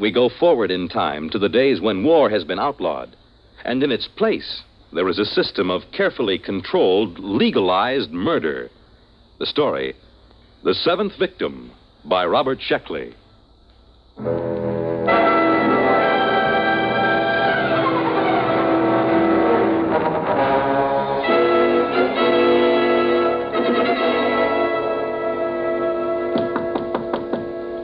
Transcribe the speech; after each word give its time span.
We 0.00 0.10
go 0.10 0.30
forward 0.30 0.70
in 0.70 0.88
time 0.88 1.28
to 1.28 1.38
the 1.38 1.50
days 1.50 1.78
when 1.78 2.02
war 2.02 2.30
has 2.30 2.42
been 2.42 2.58
outlawed, 2.58 3.14
and 3.66 3.82
in 3.82 3.92
its 3.92 4.08
place, 4.08 4.62
there 4.94 5.06
is 5.10 5.18
a 5.18 5.26
system 5.26 5.70
of 5.70 5.82
carefully 5.94 6.38
controlled, 6.38 7.18
legalized 7.18 8.10
murder. 8.10 8.70
The 9.38 9.44
story 9.44 9.94
The 10.64 10.72
Seventh 10.72 11.18
Victim 11.18 11.72
by 12.06 12.24
Robert 12.24 12.60
Sheckley. 12.60 13.08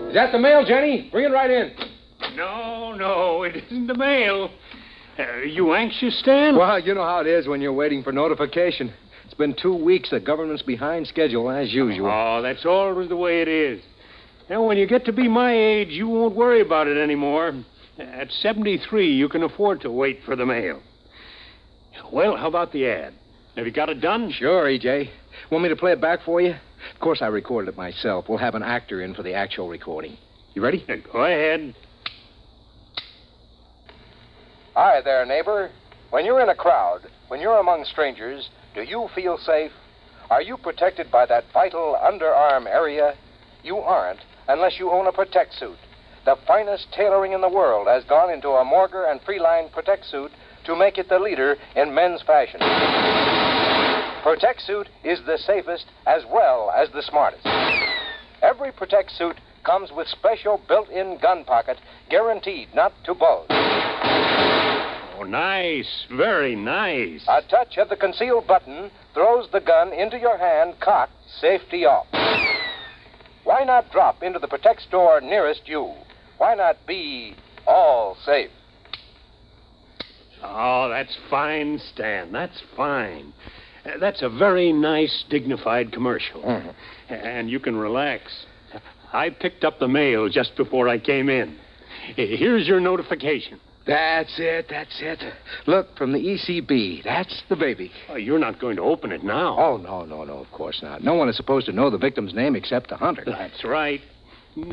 Is 0.09 0.15
that 0.15 0.33
the 0.33 0.39
mail, 0.39 0.65
Jenny? 0.65 1.11
Bring 1.13 1.27
it 1.27 1.31
right 1.31 1.51
in. 1.51 1.86
No, 3.07 3.45
it 3.45 3.57
isn't 3.57 3.87
the 3.87 3.95
mail. 3.95 4.51
Are 5.19 5.45
you 5.45 5.75
anxious, 5.75 6.19
Stan? 6.19 6.57
Well, 6.57 6.79
you 6.81 6.93
know 6.93 7.05
how 7.05 7.21
it 7.21 7.29
is 7.29 7.47
when 7.47 7.61
you're 7.61 7.73
waiting 7.73 8.03
for 8.03 8.11
notification. 8.13 8.93
It's 9.25 9.35
been 9.35 9.55
two 9.55 9.75
weeks. 9.75 10.11
The 10.11 10.19
government's 10.19 10.63
behind 10.63 11.07
schedule, 11.07 11.49
as 11.49 11.73
usual. 11.73 12.11
Oh, 12.13 12.43
that's 12.43 12.67
always 12.67 13.09
the 13.09 13.17
way 13.17 13.43
it 13.43 13.49
is. 13.49 13.81
Now, 14.51 14.65
when 14.65 14.77
you 14.77 14.87
get 14.89 15.05
to 15.07 15.13
be 15.13 15.29
my 15.29 15.57
age, 15.57 15.89
you 15.91 16.09
won't 16.09 16.35
worry 16.35 16.61
about 16.61 16.89
it 16.89 16.97
anymore. 16.97 17.55
At 17.99 18.31
73, 18.31 19.15
you 19.15 19.29
can 19.29 19.45
afford 19.45 19.81
to 19.83 19.91
wait 19.91 20.21
for 20.25 20.35
the 20.35 20.45
mail. 20.45 20.83
Well, 22.13 22.37
how 22.37 22.49
about 22.49 22.73
the 22.73 22.89
ad? 22.89 23.15
Have 23.57 23.67
you 23.67 23.73
got 23.73 23.89
it 23.89 24.01
done? 24.01 24.33
Sure, 24.33 24.65
EJ. 24.65 25.11
Want 25.51 25.63
me 25.63 25.69
to 25.71 25.77
play 25.77 25.93
it 25.93 26.01
back 26.01 26.21
for 26.25 26.41
you? 26.41 26.51
Of 26.95 27.01
course, 27.01 27.23
I 27.23 27.29
recorded 27.29 27.71
it 27.71 27.77
myself. 27.77 28.27
We'll 28.29 28.39
have 28.39 28.55
an 28.55 28.63
actor 28.63 29.01
in 29.01 29.15
for 29.15 29.23
the 29.23 29.35
actual 29.35 29.69
recording. 29.69 30.17
You 30.55 30.63
ready? 30.63 30.85
Uh, 30.89 30.97
go 31.13 31.25
ahead. 31.25 31.75
Hi 34.77 35.01
there, 35.01 35.25
neighbor. 35.25 35.71
When 36.11 36.27
you're 36.27 36.43
in 36.43 36.51
a 36.51 36.55
crowd, 36.55 37.01
when 37.29 37.41
you're 37.41 37.59
among 37.59 37.87
strangers, 37.87 38.51
do 38.75 38.83
you 38.83 39.09
feel 39.15 39.39
safe? 39.39 39.73
Are 40.29 40.43
you 40.43 40.59
protected 40.59 41.11
by 41.11 41.25
that 41.25 41.47
vital 41.55 41.97
underarm 41.99 42.67
area? 42.67 43.15
You 43.65 43.79
aren't 43.79 44.21
unless 44.47 44.79
you 44.79 44.91
own 44.91 45.07
a 45.07 45.13
Protect 45.13 45.55
suit. 45.55 45.79
The 46.27 46.37
finest 46.47 46.93
tailoring 46.93 47.33
in 47.33 47.41
the 47.41 47.49
world 47.49 47.89
has 47.89 48.05
gone 48.05 48.31
into 48.31 48.51
a 48.51 48.67
Morger 48.67 49.11
and 49.11 49.19
Freeline 49.23 49.73
Protect 49.73 50.05
suit 50.05 50.31
to 50.67 50.77
make 50.77 50.99
it 50.99 51.09
the 51.09 51.19
leader 51.19 51.57
in 51.75 51.95
men's 51.95 52.21
fashion. 52.21 52.61
Protect 54.23 54.61
suit 54.61 54.91
is 55.03 55.21
the 55.25 55.39
safest 55.39 55.87
as 56.07 56.23
well 56.31 56.71
as 56.71 56.91
the 56.91 57.03
smartest. 57.03 57.47
Every 58.43 58.73
Protect 58.73 59.11
suit 59.13 59.41
comes 59.65 59.91
with 59.91 60.07
special 60.07 60.61
built-in 60.69 61.17
gun 61.17 61.45
pocket 61.45 61.79
guaranteed 62.11 62.75
not 62.75 62.93
to 63.05 63.15
bulge. 63.15 63.49
Oh, 65.19 65.23
nice. 65.23 66.07
Very 66.11 66.55
nice. 66.55 67.25
A 67.29 67.43
touch 67.43 67.79
of 67.79 67.89
the 67.89 67.97
concealed 67.97 68.47
button 68.47 68.91
throws 69.15 69.49
the 69.53 69.61
gun 69.61 69.93
into 69.93 70.19
your 70.19 70.37
hand, 70.37 70.75
cocked, 70.81 71.13
safety 71.41 71.85
off. 71.87 72.07
Why 73.45 73.65
not 73.65 73.91
drop 73.93 74.23
into 74.23 74.39
the 74.39 74.49
Protect 74.49 74.83
store 74.83 75.21
nearest 75.21 75.63
you? 75.67 75.95
Why 76.39 76.55
not 76.55 76.77
be 76.87 77.35
all 77.67 78.17
safe? 78.25 78.51
Oh, 80.43 80.89
that's 80.89 81.17
fine, 81.31 81.81
Stan. 81.93 82.33
That's 82.33 82.61
fine. 82.77 83.33
Uh, 83.85 83.99
That's 83.99 84.23
a 84.23 84.29
very 84.29 84.73
nice, 84.73 85.25
dignified 85.31 85.93
commercial. 85.93 86.43
And 87.09 87.49
you 87.49 87.61
can 87.61 87.77
relax. 87.77 88.45
I 89.13 89.31
picked 89.31 89.65
up 89.65 89.79
the 89.79 89.89
mail 89.89 90.29
just 90.29 90.57
before 90.57 90.89
I 90.89 90.99
came 90.99 91.29
in. 91.31 91.57
Here's 92.17 92.67
your 92.69 92.81
notification. 92.81 93.61
That's 93.87 94.35
it. 94.39 94.67
That's 94.69 94.99
it. 95.01 95.23
Look, 95.67 95.97
from 95.97 96.13
the 96.13 96.19
ECB. 96.19 97.05
That's 97.05 97.43
the 97.49 97.57
baby. 97.57 97.93
Oh, 98.09 98.17
you're 98.17 98.39
not 98.39 98.61
going 98.61 98.77
to 98.77 98.83
open 98.83 99.13
it 99.13 99.23
now. 99.23 99.57
Oh, 99.59 99.77
no, 99.77 100.05
no, 100.05 100.25
no, 100.25 100.39
of 100.39 100.51
course 100.51 100.81
not. 100.83 101.05
No 101.05 101.15
one 101.15 101.29
is 101.29 101.37
supposed 101.37 101.67
to 101.67 101.73
know 101.73 101.89
the 101.89 101.99
victim's 101.99 102.35
name 102.35 102.57
except 102.57 102.91
the 102.91 102.97
hunter. 102.97 103.23
That's 103.25 103.65
right. 103.65 104.01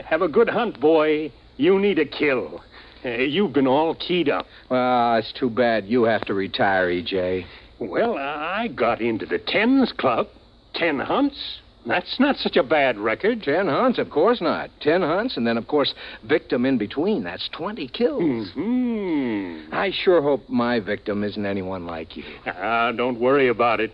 Have 0.05 0.21
a 0.21 0.27
good 0.27 0.49
hunt, 0.49 0.79
boy. 0.79 1.31
You 1.57 1.79
need 1.79 1.99
a 1.99 2.05
kill. 2.05 2.63
Uh, 3.05 3.09
you've 3.09 3.53
been 3.53 3.67
all 3.67 3.95
keyed 3.95 4.29
up. 4.29 4.47
Well, 4.69 5.17
it's 5.17 5.33
too 5.33 5.49
bad 5.49 5.85
you 5.85 6.03
have 6.03 6.25
to 6.25 6.33
retire, 6.33 6.87
EJ. 6.89 7.45
Well, 7.79 8.17
I 8.17 8.69
got 8.69 9.01
into 9.01 9.25
the 9.25 9.39
Tens 9.39 9.91
Club. 9.97 10.27
Ten 10.73 10.99
hunts. 10.99 11.59
That's 11.85 12.17
not 12.19 12.37
such 12.37 12.55
a 12.55 12.63
bad 12.63 12.97
record. 12.97 13.43
Ten 13.43 13.67
hunts, 13.67 13.99
of 13.99 14.09
course 14.09 14.39
not. 14.39 14.69
Ten 14.79 15.01
hunts, 15.01 15.35
and 15.35 15.45
then, 15.45 15.57
of 15.57 15.67
course, 15.67 15.93
victim 16.23 16.65
in 16.65 16.77
between. 16.77 17.23
That's 17.23 17.49
20 17.49 17.87
kills. 17.89 18.49
Hmm. 18.53 19.67
I 19.71 19.91
sure 19.91 20.21
hope 20.21 20.47
my 20.47 20.79
victim 20.79 21.23
isn't 21.23 21.45
anyone 21.45 21.85
like 21.85 22.15
you. 22.15 22.23
Ah, 22.45 22.91
don't 22.91 23.19
worry 23.19 23.49
about 23.49 23.79
it. 23.81 23.91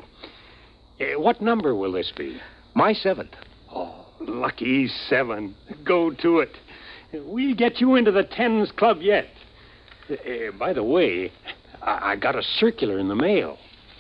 Uh, 0.99 1.19
what 1.19 1.41
number 1.41 1.73
will 1.73 1.93
this 1.93 2.11
be? 2.15 2.39
My 2.75 2.93
seventh. 2.93 3.33
Oh, 3.73 4.05
lucky 4.19 4.87
seven. 5.07 5.55
Go 5.83 6.11
to 6.11 6.39
it. 6.39 6.55
We'll 7.13 7.55
get 7.55 7.79
you 7.81 7.95
into 7.95 8.11
the 8.11 8.23
Tens 8.23 8.71
Club 8.71 8.99
yet. 9.01 9.25
Uh, 10.09 10.51
by 10.57 10.73
the 10.73 10.83
way, 10.83 11.31
I-, 11.81 12.11
I 12.11 12.15
got 12.15 12.35
a 12.35 12.43
circular 12.43 12.99
in 12.99 13.07
the 13.07 13.15
mail. 13.15 13.57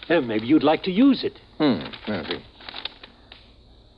Uh, 0.09 0.21
maybe 0.21 0.45
you'd 0.45 0.63
like 0.63 0.83
to 0.83 0.91
use 0.91 1.23
it. 1.23 1.39
Hmm. 1.57 1.87
maybe. 2.07 2.43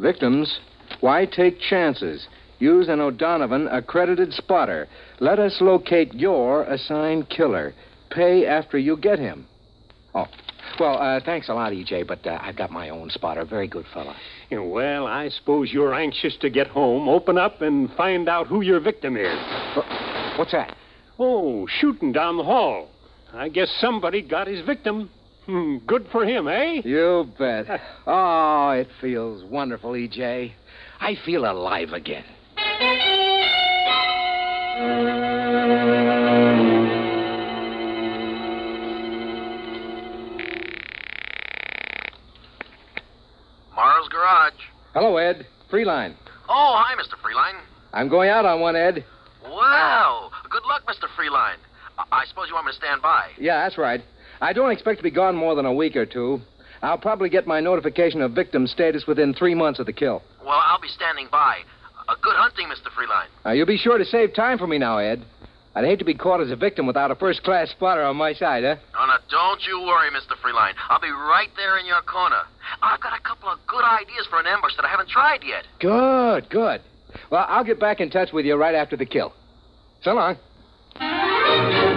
Victims, 0.01 0.59
why 0.99 1.25
take 1.25 1.59
chances? 1.59 2.27
Use 2.57 2.89
an 2.89 2.99
O'Donovan 2.99 3.67
accredited 3.67 4.33
spotter. 4.33 4.87
Let 5.19 5.37
us 5.37 5.57
locate 5.61 6.13
your 6.15 6.63
assigned 6.63 7.29
killer. 7.29 7.73
Pay 8.09 8.47
after 8.47 8.79
you 8.79 8.97
get 8.97 9.19
him. 9.19 9.45
Oh, 10.15 10.25
well, 10.79 10.97
uh, 10.99 11.19
thanks 11.23 11.49
a 11.49 11.53
lot, 11.53 11.71
EJ, 11.71 12.07
but 12.07 12.25
uh, 12.25 12.39
I've 12.41 12.55
got 12.55 12.71
my 12.71 12.89
own 12.89 13.11
spotter. 13.11 13.45
Very 13.45 13.67
good 13.67 13.85
fella. 13.93 14.15
Yeah, 14.49 14.59
Well, 14.59 15.05
I 15.05 15.29
suppose 15.29 15.71
you're 15.71 15.93
anxious 15.93 16.35
to 16.41 16.49
get 16.49 16.67
home, 16.67 17.07
open 17.07 17.37
up, 17.37 17.61
and 17.61 17.91
find 17.93 18.27
out 18.27 18.47
who 18.47 18.61
your 18.61 18.79
victim 18.79 19.15
is. 19.15 19.37
Uh, 19.75 20.33
what's 20.37 20.51
that? 20.51 20.75
Oh, 21.19 21.67
shooting 21.67 22.11
down 22.11 22.37
the 22.37 22.43
hall. 22.43 22.89
I 23.33 23.49
guess 23.49 23.69
somebody 23.79 24.23
got 24.23 24.47
his 24.47 24.65
victim. 24.65 25.11
Hmm, 25.45 25.77
good 25.87 26.07
for 26.11 26.23
him, 26.25 26.47
eh? 26.47 26.81
You 26.83 27.27
bet. 27.37 27.65
Oh, 28.07 28.69
it 28.71 28.87
feels 28.99 29.43
wonderful, 29.43 29.91
EJ. 29.91 30.51
I 30.99 31.15
feel 31.25 31.49
alive 31.49 31.93
again. 31.93 32.25
Morrow's 43.75 44.09
Garage. 44.09 44.53
Hello, 44.93 45.17
Ed. 45.17 45.45
Freeline. 45.71 46.15
Oh, 46.49 46.75
hi, 46.77 46.95
Mr. 46.95 47.15
Freeline. 47.23 47.59
I'm 47.93 48.09
going 48.09 48.29
out 48.29 48.45
on 48.45 48.59
one, 48.59 48.75
Ed. 48.75 49.05
Wow. 49.43 50.31
Good 50.49 50.63
luck, 50.63 50.83
Mr. 50.87 51.07
Freeline. 51.17 51.57
I, 51.97 52.03
I 52.11 52.25
suppose 52.25 52.47
you 52.49 52.55
want 52.55 52.65
me 52.67 52.73
to 52.73 52.77
stand 52.77 53.01
by. 53.01 53.29
Yeah, 53.39 53.63
that's 53.63 53.77
right. 53.77 54.01
I 54.41 54.53
don't 54.53 54.71
expect 54.71 54.97
to 54.97 55.03
be 55.03 55.11
gone 55.11 55.35
more 55.35 55.55
than 55.55 55.65
a 55.65 55.73
week 55.73 55.95
or 55.95 56.05
two. 56.05 56.41
I'll 56.81 56.97
probably 56.97 57.29
get 57.29 57.45
my 57.45 57.59
notification 57.59 58.21
of 58.21 58.31
victim 58.31 58.65
status 58.65 59.05
within 59.07 59.35
three 59.35 59.53
months 59.53 59.79
of 59.79 59.85
the 59.85 59.93
kill. 59.93 60.23
Well, 60.43 60.59
I'll 60.65 60.81
be 60.81 60.87
standing 60.87 61.27
by. 61.31 61.59
Uh, 62.09 62.15
good 62.21 62.35
hunting, 62.35 62.67
Mr. 62.67 62.89
Freeline. 62.89 63.27
Now, 63.45 63.51
you'll 63.51 63.67
be 63.67 63.77
sure 63.77 63.99
to 63.99 64.05
save 64.05 64.33
time 64.33 64.57
for 64.57 64.65
me 64.65 64.79
now, 64.79 64.97
Ed. 64.97 65.23
I'd 65.75 65.85
hate 65.85 65.99
to 65.99 66.05
be 66.05 66.15
caught 66.15 66.41
as 66.41 66.51
a 66.51 66.55
victim 66.55 66.85
without 66.87 67.11
a 67.11 67.15
first 67.15 67.43
class 67.43 67.69
spotter 67.69 68.01
on 68.01 68.17
my 68.17 68.33
side, 68.33 68.63
huh? 68.63 68.75
Oh, 68.99 69.05
now, 69.05 69.19
don't 69.29 69.61
you 69.65 69.79
worry, 69.81 70.09
Mr. 70.09 70.35
Freeline. 70.43 70.73
I'll 70.89 70.99
be 70.99 71.11
right 71.11 71.49
there 71.55 71.77
in 71.77 71.85
your 71.85 72.01
corner. 72.01 72.41
I've 72.81 72.99
got 72.99 73.17
a 73.17 73.21
couple 73.21 73.47
of 73.47 73.59
good 73.67 73.83
ideas 73.83 74.27
for 74.29 74.39
an 74.39 74.47
ambush 74.47 74.75
that 74.75 74.85
I 74.85 74.89
haven't 74.89 75.09
tried 75.09 75.43
yet. 75.45 75.65
Good, 75.79 76.49
good. 76.49 76.81
Well, 77.29 77.45
I'll 77.47 77.63
get 77.63 77.79
back 77.79 78.01
in 78.01 78.09
touch 78.09 78.33
with 78.33 78.45
you 78.45 78.55
right 78.55 78.75
after 78.75 78.97
the 78.97 79.05
kill. 79.05 79.33
So 80.01 80.13
long. 80.13 81.90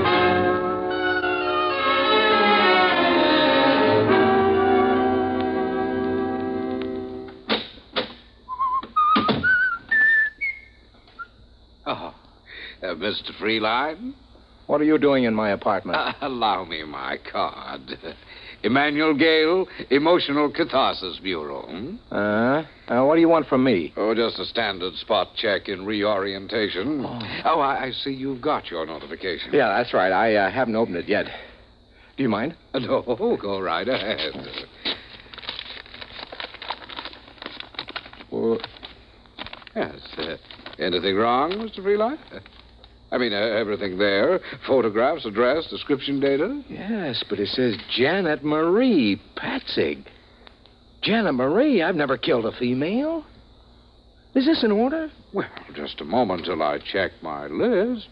Uh, 12.94 13.04
Mr. 13.04 13.32
Freeline, 13.40 14.14
What 14.66 14.80
are 14.80 14.84
you 14.84 14.98
doing 14.98 15.24
in 15.24 15.34
my 15.34 15.50
apartment? 15.50 15.96
uh, 15.98 16.12
allow 16.22 16.64
me 16.64 16.82
my 16.84 17.18
card. 17.30 17.98
Emmanuel 18.62 19.14
Gale, 19.14 19.66
Emotional 19.90 20.50
Catharsis 20.50 21.18
Bureau. 21.22 21.66
hmm? 21.66 21.96
Uh, 22.10 22.62
uh, 22.88 23.04
what 23.04 23.14
do 23.16 23.20
you 23.20 23.28
want 23.28 23.46
from 23.46 23.62
me? 23.62 23.92
Oh, 23.96 24.14
just 24.14 24.38
a 24.38 24.44
standard 24.46 24.94
spot 24.94 25.28
check 25.36 25.68
in 25.68 25.84
reorientation. 25.84 27.04
Oh, 27.44 27.60
I, 27.60 27.86
I 27.86 27.90
see 27.90 28.10
you've 28.10 28.40
got 28.40 28.70
your 28.70 28.86
notification. 28.86 29.50
Yeah, 29.52 29.68
that's 29.68 29.92
right. 29.92 30.12
I 30.12 30.34
uh, 30.36 30.50
haven't 30.50 30.76
opened 30.76 30.96
it 30.96 31.08
yet. 31.08 31.26
Do 32.16 32.22
you 32.22 32.28
mind? 32.28 32.56
No, 32.74 33.02
go 33.40 33.60
right 33.60 33.86
ahead. 33.86 34.32
Well, 38.30 38.58
Yes. 39.76 39.94
Uh, 40.16 40.36
anything 40.78 41.16
wrong, 41.16 41.50
Mr. 41.52 41.80
Freeline? 41.80 42.18
I 43.14 43.18
mean, 43.18 43.32
uh, 43.32 43.36
everything 43.36 43.96
there 43.96 44.40
photographs, 44.66 45.24
address, 45.24 45.68
description 45.70 46.18
data? 46.18 46.62
yes, 46.68 47.22
but 47.28 47.38
it 47.38 47.48
says 47.48 47.76
Janet 47.96 48.44
Marie 48.44 49.20
Patzig. 49.36 50.04
Janet 51.00 51.34
Marie? 51.34 51.80
I've 51.80 51.94
never 51.94 52.16
killed 52.16 52.44
a 52.44 52.58
female. 52.58 53.24
Is 54.34 54.46
this 54.46 54.64
in 54.64 54.72
order? 54.72 55.12
Well, 55.32 55.46
just 55.76 56.00
a 56.00 56.04
moment 56.04 56.46
till 56.46 56.60
I 56.60 56.78
check 56.78 57.12
my 57.22 57.46
list. 57.46 58.08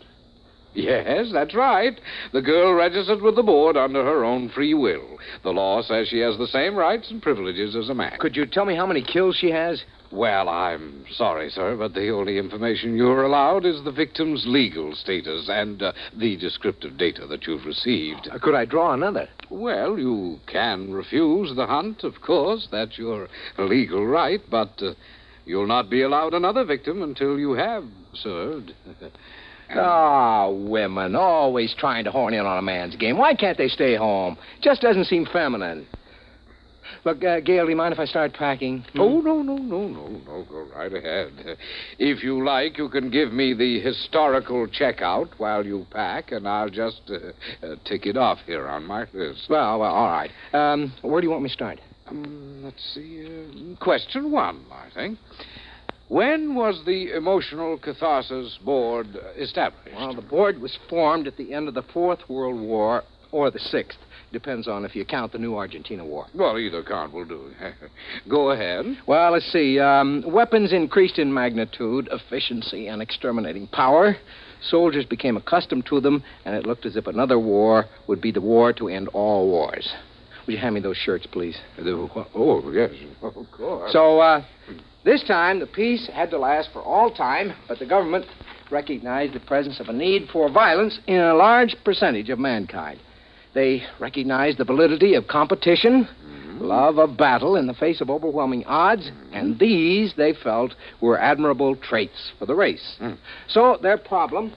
Yes, 0.75 1.31
that's 1.33 1.55
right. 1.55 2.01
The 2.33 2.41
girl 2.41 2.73
registered 2.75 3.21
with 3.21 3.35
the 3.35 3.43
board 3.43 3.77
under 3.77 4.05
her 4.05 4.25
own 4.25 4.51
free 4.51 4.73
will. 4.73 5.19
The 5.43 5.51
law 5.51 5.83
says 5.83 6.09
she 6.09 6.21
has 6.21 6.39
the 6.39 6.47
same 6.47 6.77
rights 6.77 7.11
and 7.11 7.21
privileges 7.21 7.75
as 7.75 7.89
a 7.89 7.95
man. 7.95 8.17
Could 8.21 8.37
you 8.37 8.47
tell 8.47 8.65
me 8.65 8.77
how 8.77 8.87
many 8.87 9.03
kills 9.03 9.37
she 9.37 9.51
has? 9.51 9.83
Well, 10.13 10.51
I'm 10.51 11.07
sorry, 11.13 11.49
sir, 11.49 11.75
but 11.75 11.95
the 11.95 12.11
only 12.11 12.37
information 12.37 12.97
you're 12.97 13.23
allowed 13.23 13.65
is 13.65 13.83
the 13.83 13.91
victim's 13.93 14.45
legal 14.47 14.95
status 14.95 15.49
and 15.49 15.83
uh, 15.83 15.93
the 16.15 16.37
descriptive 16.37 16.99
data 16.99 17.27
that 17.29 17.47
you've 17.47 17.65
received. 17.65 18.29
Uh, 18.31 18.39
could 18.39 18.55
I 18.55 18.67
draw 18.67 18.93
another? 18.93 19.29
Well, 19.49 19.99
you 19.99 20.39
can 20.47 20.93
refuse 20.93 21.57
the 21.57 21.67
hunt, 21.67 22.05
of 22.05 22.21
course. 22.21 22.69
That's 22.71 22.99
your 22.99 23.29
legal 23.59 24.07
right, 24.07 24.43
but 24.51 24.83
uh, 24.83 24.93
you'll 25.47 25.67
not 25.67 25.89
be 25.89 26.03
allowed 26.03 26.35
another 26.35 26.65
victim 26.65 27.03
until 27.03 27.39
you 27.39 27.53
have 27.53 27.85
served. 28.15 28.73
Ah, 29.75 30.51
women 30.51 31.17
always 31.17 31.75
trying 31.79 32.05
to 32.05 32.11
horn 32.11 32.35
in 32.35 32.45
on 32.45 32.59
a 32.59 32.63
man's 32.63 32.95
game. 32.97 33.17
Why 33.17 33.35
can't 33.35 33.57
they 33.57 33.69
stay 33.69 33.97
home? 33.97 34.37
Just 34.61 34.83
doesn't 34.83 35.07
seem 35.07 35.25
feminine. 35.33 35.87
Look, 37.05 37.25
uh, 37.25 37.41
Gale, 37.41 37.65
do 37.65 37.71
you 37.71 37.77
mind 37.77 37.93
if 37.93 37.99
I 37.99 38.05
start 38.05 38.33
packing? 38.35 38.85
Hmm? 38.93 39.01
Oh, 39.01 39.21
no, 39.21 39.43
no, 39.43 39.57
no, 39.57 39.89
no, 39.89 40.09
no. 40.09 40.47
Go 40.49 40.67
right 40.75 40.93
ahead. 40.93 41.57
If 41.99 42.23
you 42.23 42.45
like, 42.45 42.79
you 42.79 42.89
can 42.89 43.11
give 43.11 43.33
me 43.33 43.55
the 43.55 43.81
historical 43.81 44.67
checkout 44.67 45.29
while 45.39 45.65
you 45.65 45.87
pack, 45.91 46.33
and 46.33 46.49
I'll 46.49 46.71
just 46.71 47.03
uh, 47.09 47.67
uh, 47.67 47.77
tick 47.85 48.07
it 48.07 48.17
off 48.17 48.39
here 48.47 48.69
on 48.69 48.85
my 48.85 49.07
list. 49.13 49.47
Well, 49.49 49.81
well, 49.81 49.93
all 49.93 50.09
right. 50.09 50.31
Um, 50.53 50.93
where 51.03 51.21
do 51.21 51.27
you 51.27 51.31
want 51.31 51.43
me 51.43 51.49
to 51.49 51.55
start? 51.55 51.81
Um, 52.07 52.63
let's 52.65 52.95
see. 52.95 53.27
Uh, 53.27 53.77
question 53.83 54.31
one, 54.31 54.65
I 54.71 54.89
think. 54.95 55.19
When 56.09 56.55
was 56.55 56.83
the 56.85 57.13
Emotional 57.17 57.79
Catharsis 57.79 58.59
Board 58.65 59.17
uh, 59.17 59.41
established? 59.41 59.97
Well, 59.97 60.15
the 60.15 60.21
board 60.21 60.61
was 60.61 60.79
formed 60.91 61.27
at 61.27 61.39
the 61.39 61.55
end 61.55 61.69
of 61.69 61.75
the 61.75 61.85
Fourth 61.95 62.29
World 62.29 62.61
War 62.61 63.03
or 63.31 63.51
the 63.51 63.59
Sixth. 63.59 63.99
Depends 64.33 64.67
on 64.67 64.87
if 64.87 64.97
you 64.97 65.05
count 65.05 65.33
the 65.33 65.39
new 65.39 65.57
Argentina 65.57 66.05
War. 66.05 66.27
Well, 66.35 66.59
either 66.59 66.83
count 66.83 67.13
will 67.13 67.27
do. 67.27 67.51
Go 68.29 68.51
ahead. 68.51 68.87
Well, 69.07 69.33
let's 69.33 69.51
see. 69.53 69.79
Um, 69.79 70.25
weapons 70.27 70.73
increased 70.73 71.19
in 71.19 71.33
magnitude, 71.33 72.09
efficiency, 72.11 72.89
and 72.89 73.03
exterminating 73.03 73.67
power. 73.67 74.17
Soldiers 74.63 75.05
became 75.05 75.37
accustomed 75.37 75.85
to 75.87 76.01
them, 76.01 76.25
and 76.47 76.55
it 76.55 76.67
looked 76.67 76.87
as 76.87 76.97
if 76.97 77.07
another 77.07 77.39
war 77.39 77.85
would 78.07 78.23
be 78.23 78.31
the 78.31 78.41
war 78.41 78.73
to 78.75 78.89
end 78.89 79.09
all 79.09 79.49
wars. 79.49 79.93
Would 80.47 80.55
you 80.55 80.59
hand 80.59 80.75
me 80.75 80.81
those 80.81 80.97
shirts, 80.97 81.27
please? 81.27 81.59
Oh, 81.79 82.73
yes, 82.73 82.91
of 83.23 83.35
course. 83.51 83.93
So, 83.93 84.19
uh, 84.19 84.43
this 85.05 85.23
time, 85.25 85.61
the 85.61 85.67
peace 85.67 86.09
had 86.13 86.31
to 86.31 86.39
last 86.39 86.71
for 86.73 86.81
all 86.81 87.11
time, 87.13 87.53
but 87.69 87.79
the 87.79 87.87
government 87.87 88.25
recognized 88.71 89.35
the 89.35 89.41
presence 89.41 89.79
of 89.79 89.89
a 89.89 89.93
need 89.93 90.29
for 90.33 90.51
violence 90.51 90.99
in 91.07 91.21
a 91.21 91.35
large 91.35 91.77
percentage 91.85 92.31
of 92.31 92.39
mankind. 92.39 92.99
They 93.55 93.83
recognized 94.01 94.59
the 94.59 94.65
validity 94.65 95.15
of 95.15 95.27
competition, 95.27 96.09
mm-hmm. 96.25 96.59
love 96.61 96.99
of 96.99 97.17
battle 97.17 97.57
in 97.57 97.67
the 97.67 97.75
face 97.75 98.01
of 98.01 98.11
overwhelming 98.11 98.65
odds, 98.65 99.11
mm-hmm. 99.11 99.35
and 99.35 99.59
these, 99.59 100.15
they 100.17 100.33
felt, 100.33 100.75
were 101.01 101.19
admirable 101.19 101.77
traits 101.77 102.33
for 102.39 102.47
the 102.47 102.55
race. 102.55 102.97
Mm. 103.01 103.19
So, 103.49 103.79
their 103.83 103.99
problem 103.99 104.55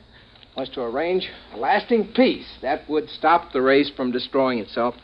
was 0.55 0.69
to 0.69 0.81
arrange 0.81 1.29
a 1.53 1.57
lasting 1.57 2.13
peace 2.15 2.47
that 2.61 2.87
would 2.89 3.09
stop 3.09 3.51
the 3.51 3.61
race 3.61 3.91
from 3.95 4.11
destroying 4.11 4.59
itself 4.59 4.95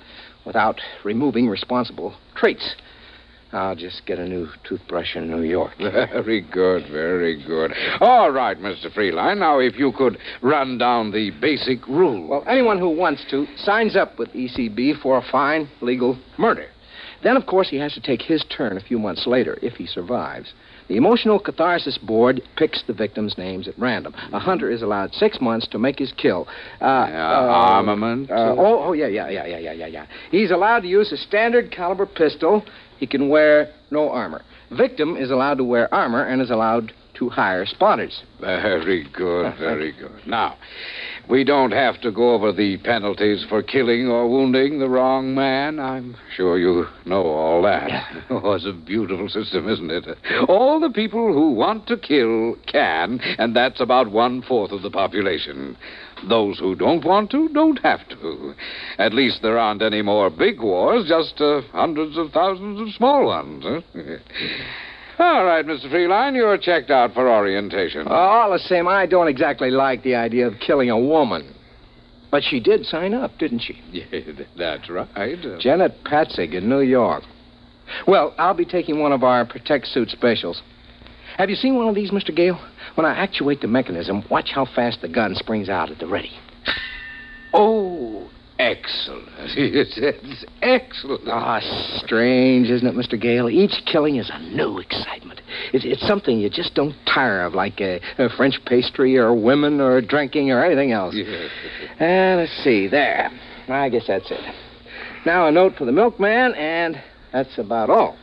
without 0.45 0.79
removing 1.03 1.47
responsible 1.47 2.15
traits. 2.35 2.75
I'll 3.53 3.75
just 3.75 4.05
get 4.05 4.17
a 4.17 4.27
new 4.27 4.47
toothbrush 4.63 5.15
in 5.15 5.29
New 5.29 5.41
York. 5.41 5.73
Very 5.79 6.41
good, 6.41 6.89
very 6.89 7.43
good. 7.43 7.73
All 7.99 8.31
right, 8.31 8.57
Mr. 8.57 8.91
Freeline. 8.93 9.39
Now, 9.39 9.59
if 9.59 9.77
you 9.77 9.91
could 9.91 10.17
run 10.41 10.77
down 10.77 11.11
the 11.11 11.31
basic 11.41 11.85
rules. 11.87 12.29
Well, 12.29 12.43
anyone 12.47 12.79
who 12.79 12.89
wants 12.89 13.25
to 13.29 13.45
signs 13.57 13.95
up 13.95 14.17
with 14.17 14.29
ECB 14.29 15.01
for 15.01 15.17
a 15.17 15.31
fine 15.31 15.69
legal 15.81 16.17
murder. 16.37 16.67
Then, 17.23 17.35
of 17.37 17.45
course, 17.45 17.69
he 17.69 17.77
has 17.77 17.93
to 17.93 18.01
take 18.01 18.21
his 18.21 18.43
turn 18.45 18.77
a 18.77 18.81
few 18.81 18.97
months 18.97 19.27
later 19.27 19.57
if 19.61 19.73
he 19.73 19.85
survives. 19.85 20.53
The 20.91 20.97
Emotional 20.97 21.39
Catharsis 21.39 21.97
Board 21.97 22.41
picks 22.57 22.83
the 22.83 22.91
victims' 22.91 23.37
names 23.37 23.65
at 23.69 23.79
random. 23.79 24.13
A 24.33 24.39
hunter 24.39 24.69
is 24.69 24.81
allowed 24.81 25.13
six 25.13 25.39
months 25.39 25.65
to 25.67 25.79
make 25.79 25.97
his 25.97 26.11
kill. 26.11 26.49
Uh, 26.81 26.85
armament? 26.85 28.29
Uh, 28.29 28.55
oh, 28.57 28.83
oh, 28.83 28.91
yeah, 28.91 29.07
yeah, 29.07 29.29
yeah, 29.29 29.45
yeah, 29.45 29.57
yeah, 29.57 29.71
yeah, 29.71 29.85
yeah. 29.87 30.05
He's 30.31 30.51
allowed 30.51 30.81
to 30.81 30.89
use 30.89 31.13
a 31.13 31.15
standard 31.15 31.71
caliber 31.71 32.05
pistol. 32.05 32.65
He 32.97 33.07
can 33.07 33.29
wear 33.29 33.73
no 33.89 34.09
armor. 34.09 34.41
Victim 34.77 35.15
is 35.15 35.31
allowed 35.31 35.59
to 35.59 35.63
wear 35.63 35.87
armor 35.93 36.25
and 36.25 36.41
is 36.41 36.51
allowed 36.51 36.91
to 37.21 37.29
hire 37.29 37.67
spotters. 37.67 38.23
Very 38.39 39.07
good, 39.13 39.55
very 39.59 39.91
good. 39.91 40.25
Now, 40.25 40.57
we 41.29 41.43
don't 41.43 41.71
have 41.71 42.01
to 42.01 42.11
go 42.11 42.33
over 42.33 42.51
the 42.51 42.77
penalties 42.79 43.45
for 43.47 43.61
killing 43.61 44.07
or 44.07 44.27
wounding 44.27 44.79
the 44.79 44.89
wrong 44.89 45.35
man. 45.35 45.79
I'm 45.79 46.15
sure 46.35 46.57
you 46.57 46.87
know 47.05 47.23
all 47.23 47.61
that. 47.61 47.89
Oh, 48.31 48.53
it's 48.53 48.65
a 48.65 48.71
beautiful 48.71 49.27
system, 49.27 49.67
isn't 49.69 49.91
it? 49.91 50.05
All 50.47 50.79
the 50.79 50.89
people 50.89 51.33
who 51.33 51.51
want 51.51 51.85
to 51.87 51.97
kill 51.97 52.55
can, 52.65 53.19
and 53.37 53.55
that's 53.55 53.81
about 53.81 54.09
one 54.09 54.41
fourth 54.41 54.71
of 54.71 54.81
the 54.81 54.89
population. 54.89 55.77
Those 56.27 56.57
who 56.57 56.75
don't 56.75 57.03
want 57.03 57.29
to 57.31 57.49
don't 57.49 57.79
have 57.83 58.07
to. 58.09 58.53
At 58.97 59.13
least 59.13 59.41
there 59.41 59.59
aren't 59.59 59.81
any 59.81 60.01
more 60.01 60.29
big 60.29 60.61
wars, 60.61 61.09
just 61.09 61.41
uh, 61.41 61.61
hundreds 61.73 62.17
of 62.17 62.31
thousands 62.31 62.79
of 62.79 62.95
small 62.95 63.25
ones. 63.25 63.63
Huh? 63.67 63.81
All 65.21 65.45
right, 65.45 65.63
Mr. 65.63 65.87
Freeline, 65.91 66.35
you're 66.35 66.57
checked 66.57 66.89
out 66.89 67.13
for 67.13 67.29
orientation. 67.29 68.07
All 68.07 68.51
the 68.51 68.57
same, 68.57 68.87
I 68.87 69.05
don't 69.05 69.27
exactly 69.27 69.69
like 69.69 70.01
the 70.01 70.15
idea 70.15 70.47
of 70.47 70.55
killing 70.59 70.89
a 70.89 70.97
woman. 70.99 71.53
But 72.31 72.41
she 72.43 72.59
did 72.59 72.85
sign 72.87 73.13
up, 73.13 73.37
didn't 73.37 73.59
she? 73.59 73.79
Yeah, 73.91 74.45
that's 74.57 74.89
right. 74.89 75.07
Uh, 75.15 75.59
Janet 75.59 76.03
Patzig 76.05 76.55
in 76.55 76.67
New 76.67 76.79
York. 76.79 77.23
Well, 78.07 78.33
I'll 78.39 78.55
be 78.55 78.65
taking 78.65 78.99
one 78.99 79.11
of 79.11 79.23
our 79.23 79.45
Protect 79.45 79.85
Suit 79.85 80.09
specials. 80.09 80.63
Have 81.37 81.51
you 81.51 81.55
seen 81.55 81.75
one 81.75 81.87
of 81.87 81.93
these, 81.93 82.09
Mr. 82.09 82.35
Gale? 82.35 82.59
When 82.95 83.05
I 83.05 83.15
actuate 83.15 83.61
the 83.61 83.67
mechanism, 83.67 84.23
watch 84.31 84.49
how 84.55 84.65
fast 84.65 85.01
the 85.01 85.07
gun 85.07 85.35
springs 85.35 85.69
out 85.69 85.91
at 85.91 85.99
the 85.99 86.07
ready. 86.07 86.31
It's, 89.57 89.97
it's 89.97 90.45
excellent. 90.61 91.27
Ah, 91.27 91.59
strange, 92.03 92.69
isn't 92.69 92.87
it, 92.87 92.95
Mr. 92.95 93.19
Gale? 93.19 93.49
Each 93.49 93.73
killing 93.85 94.15
is 94.15 94.29
a 94.33 94.39
new 94.39 94.79
excitement. 94.79 95.41
It's, 95.73 95.83
it's 95.85 96.07
something 96.07 96.39
you 96.39 96.49
just 96.49 96.73
don't 96.73 96.95
tire 97.05 97.43
of, 97.43 97.53
like 97.53 97.81
a, 97.81 97.99
a 98.17 98.29
French 98.37 98.55
pastry 98.65 99.17
or 99.17 99.33
women 99.33 99.81
or 99.81 100.01
drinking 100.01 100.51
or 100.51 100.63
anything 100.63 100.91
else. 100.91 101.15
Yes. 101.15 101.49
Uh, 101.99 102.35
let's 102.37 102.63
see, 102.63 102.87
there. 102.87 103.29
I 103.67 103.89
guess 103.89 104.05
that's 104.07 104.29
it. 104.31 104.39
Now 105.25 105.47
a 105.47 105.51
note 105.51 105.73
for 105.77 105.85
the 105.85 105.91
milkman, 105.91 106.53
and 106.55 107.01
that's 107.33 107.57
about 107.57 107.89
all. 107.89 108.17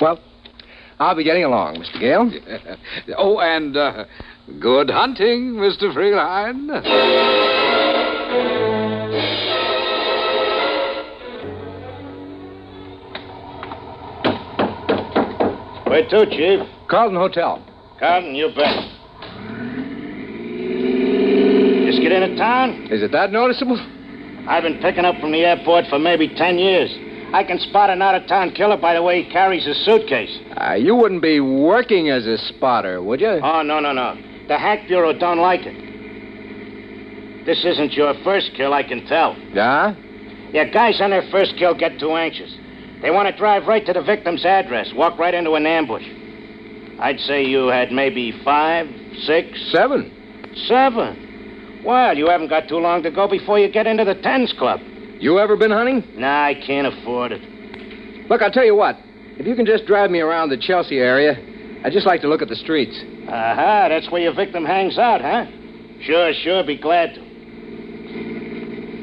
Well, 0.00 0.20
I'll 0.98 1.16
be 1.16 1.24
getting 1.24 1.44
along, 1.44 1.76
Mr. 1.76 1.98
Gale. 1.98 2.76
oh, 3.16 3.40
and 3.40 3.76
uh, 3.76 4.04
good 4.60 4.90
hunting, 4.90 5.54
Mr. 5.54 5.94
Freeline. 5.94 7.69
Where 15.90 16.08
to, 16.08 16.24
Chief? 16.26 16.60
Carlton 16.88 17.16
Hotel. 17.16 17.60
Carlton, 17.98 18.36
you 18.36 18.46
bet. 18.54 18.76
Just 21.84 22.00
get 22.00 22.12
into 22.12 22.36
town? 22.36 22.86
Is 22.92 23.02
it 23.02 23.10
that 23.10 23.32
noticeable? 23.32 23.76
I've 24.46 24.62
been 24.62 24.78
picking 24.78 25.04
up 25.04 25.20
from 25.20 25.32
the 25.32 25.40
airport 25.40 25.86
for 25.88 25.98
maybe 25.98 26.28
ten 26.28 26.58
years. 26.58 26.96
I 27.34 27.42
can 27.42 27.58
spot 27.58 27.90
an 27.90 28.02
out-of-town 28.02 28.52
killer 28.52 28.76
by 28.76 28.94
the 28.94 29.02
way 29.02 29.24
he 29.24 29.32
carries 29.32 29.66
his 29.66 29.84
suitcase. 29.84 30.30
Uh, 30.56 30.74
you 30.74 30.94
wouldn't 30.94 31.22
be 31.22 31.40
working 31.40 32.08
as 32.08 32.24
a 32.24 32.38
spotter, 32.38 33.02
would 33.02 33.20
you? 33.20 33.40
Oh, 33.42 33.62
no, 33.62 33.80
no, 33.80 33.90
no. 33.90 34.14
The 34.46 34.58
Hack 34.58 34.86
Bureau 34.86 35.12
don't 35.12 35.40
like 35.40 35.62
it. 35.64 37.46
This 37.46 37.64
isn't 37.64 37.94
your 37.94 38.14
first 38.22 38.52
kill, 38.56 38.74
I 38.74 38.84
can 38.84 39.06
tell. 39.06 39.36
Yeah? 39.52 39.96
Yeah, 40.52 40.66
guys 40.70 41.00
on 41.00 41.10
their 41.10 41.28
first 41.32 41.56
kill 41.58 41.74
get 41.74 41.98
too 41.98 42.12
anxious. 42.12 42.54
They 43.02 43.10
want 43.10 43.28
to 43.28 43.36
drive 43.36 43.66
right 43.66 43.84
to 43.86 43.92
the 43.92 44.02
victim's 44.02 44.44
address, 44.44 44.92
walk 44.94 45.18
right 45.18 45.32
into 45.34 45.54
an 45.54 45.66
ambush. 45.66 46.04
I'd 46.98 47.18
say 47.20 47.44
you 47.44 47.68
had 47.68 47.92
maybe 47.92 48.32
five, 48.44 48.86
six, 49.22 49.72
Seven. 49.72 50.52
seven. 50.66 51.82
Well, 51.84 52.16
you 52.16 52.26
haven't 52.28 52.48
got 52.48 52.68
too 52.68 52.76
long 52.76 53.02
to 53.04 53.10
go 53.10 53.26
before 53.26 53.58
you 53.58 53.68
get 53.70 53.86
into 53.86 54.04
the 54.04 54.14
tens 54.16 54.52
club. 54.52 54.80
You 55.18 55.38
ever 55.38 55.56
been 55.56 55.70
hunting? 55.70 56.04
Nah, 56.16 56.44
I 56.44 56.54
can't 56.54 56.86
afford 56.86 57.32
it. 57.32 58.28
Look, 58.28 58.42
I'll 58.42 58.50
tell 58.50 58.64
you 58.66 58.74
what. 58.74 58.96
If 59.38 59.46
you 59.46 59.54
can 59.56 59.64
just 59.64 59.86
drive 59.86 60.10
me 60.10 60.20
around 60.20 60.50
the 60.50 60.58
Chelsea 60.58 60.98
area, 60.98 61.32
I'd 61.82 61.92
just 61.92 62.06
like 62.06 62.20
to 62.20 62.28
look 62.28 62.42
at 62.42 62.48
the 62.48 62.56
streets. 62.56 62.94
Aha, 63.26 63.88
that's 63.88 64.10
where 64.10 64.20
your 64.20 64.34
victim 64.34 64.64
hangs 64.66 64.98
out, 64.98 65.22
huh? 65.22 65.46
Sure, 66.02 66.32
sure, 66.34 66.62
be 66.64 66.76
glad 66.76 67.14
to. 67.14 67.20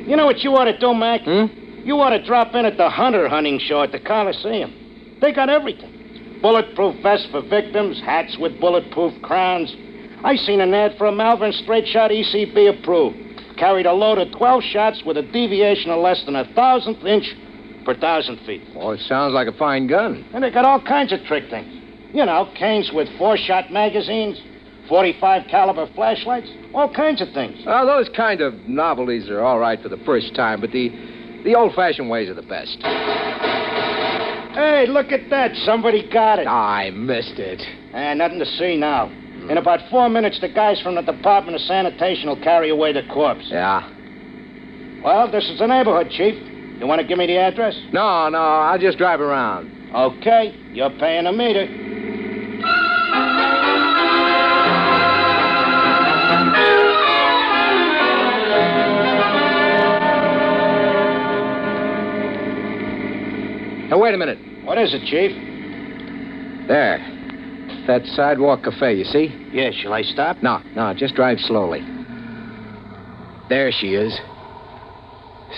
You 0.08 0.16
know 0.16 0.26
what 0.26 0.40
you 0.44 0.52
ought 0.56 0.66
to 0.66 0.78
do, 0.78 0.94
Mac? 0.94 1.22
Hmm? 1.22 1.46
You 1.88 1.96
ought 2.02 2.10
to 2.10 2.22
drop 2.22 2.54
in 2.54 2.66
at 2.66 2.76
the 2.76 2.90
Hunter 2.90 3.30
Hunting 3.30 3.60
Show 3.60 3.82
at 3.82 3.94
the 3.94 4.00
Coliseum. 4.00 5.18
They 5.22 5.32
got 5.32 5.50
everything. 5.50 6.40
Bulletproof 6.42 7.02
vests 7.02 7.30
for 7.32 7.42
victims, 7.42 8.02
hats 8.02 8.36
with 8.38 8.60
bulletproof 8.60 9.14
crowns. 9.22 9.74
I 10.22 10.36
seen 10.36 10.60
an 10.60 10.74
ad 10.74 10.98
for 10.98 11.08
a 11.08 11.14
Malvern 11.14 11.54
straight 11.54 11.88
shot 11.88 12.12
ECB 12.12 12.78
approved. 12.78 13.16
Carried 13.58 13.86
a 13.86 13.94
load 13.94 14.18
of 14.18 14.38
12 14.38 14.64
shots 14.64 15.04
with 15.06 15.16
a 15.16 15.22
deviation 15.22 15.90
of 15.90 16.00
less 16.00 16.22
than 16.26 16.36
a 16.36 16.44
thousandth 16.54 17.06
inch 17.06 17.34
per 17.86 17.96
thousand 17.96 18.42
feet. 18.46 18.64
Well, 18.76 18.92
it 18.92 19.00
sounds 19.08 19.34
like 19.34 19.48
a 19.48 19.58
fine 19.58 19.88
gun. 19.88 20.26
And 20.34 20.44
they 20.44 20.52
got 20.52 20.66
all 20.66 20.82
kinds 20.82 21.14
of 21.14 21.24
trick 21.24 21.50
things. 21.50 21.74
You 22.14 22.26
know, 22.26 22.52
canes 22.60 22.92
with 22.94 23.08
four-shot 23.18 23.72
magazines, 23.72 24.42
45 24.90 25.48
caliber 25.50 25.88
flashlights, 25.96 26.50
all 26.74 26.94
kinds 26.94 27.22
of 27.22 27.30
things. 27.34 27.66
Well, 27.66 27.86
those 27.86 28.10
kind 28.10 28.42
of 28.42 28.56
novelties 28.68 29.30
are 29.30 29.40
all 29.40 29.58
right 29.58 29.82
for 29.82 29.88
the 29.88 30.04
first 30.06 30.36
time, 30.36 30.60
but 30.60 30.72
the 30.72 31.16
the 31.48 31.56
old-fashioned 31.56 32.10
ways 32.10 32.28
are 32.28 32.34
the 32.34 32.42
best. 32.42 32.78
Hey, 34.54 34.86
look 34.86 35.14
at 35.14 35.30
that. 35.30 35.56
Somebody 35.64 36.10
got 36.12 36.40
it. 36.40 36.48
I 36.48 36.90
missed 36.90 37.40
it. 37.40 37.62
And 37.94 38.20
nothing 38.20 38.40
to 38.40 38.46
see 38.46 38.76
now. 38.76 39.08
In 39.50 39.58
about 39.58 39.80
four 39.90 40.10
minutes, 40.10 40.42
the 40.42 40.50
guys 40.50 40.82
from 40.82 40.96
the 40.96 41.02
Department 41.02 41.56
of 41.56 41.62
Sanitation 41.62 42.28
will 42.28 42.44
carry 42.44 42.70
away 42.70 42.92
the 42.92 43.04
corpse. 43.14 43.46
Yeah. 43.48 43.90
Well, 45.02 45.32
this 45.32 45.48
is 45.50 45.60
the 45.60 45.68
neighborhood, 45.68 46.10
Chief. 46.10 46.36
You 46.82 46.86
want 46.86 47.00
to 47.00 47.08
give 47.08 47.18
me 47.18 47.28
the 47.28 47.38
address? 47.38 47.80
No, 47.94 48.28
no, 48.28 48.40
I'll 48.40 48.78
just 48.78 48.98
drive 48.98 49.22
around. 49.22 49.72
Okay, 49.96 50.54
you're 50.74 50.90
paying 51.00 51.28
a 51.28 51.32
meter. 51.32 51.66
Now, 63.90 64.00
wait 64.00 64.14
a 64.14 64.18
minute. 64.18 64.38
What 64.66 64.78
is 64.78 64.94
it, 64.94 65.02
Chief? 65.06 65.32
There. 66.68 67.00
That 67.88 68.06
sidewalk 68.06 68.64
cafe, 68.64 68.96
you 68.96 69.06
see? 69.06 69.34
Yeah, 69.54 69.72
shall 69.72 69.94
I 69.94 70.02
stop? 70.02 70.44
No, 70.44 70.62
no, 70.76 70.94
just 70.94 71.16
drive 71.16 71.40
slowly. 71.40 71.80
There 73.48 73.72
she 73.72 73.96
is. 73.96 74.20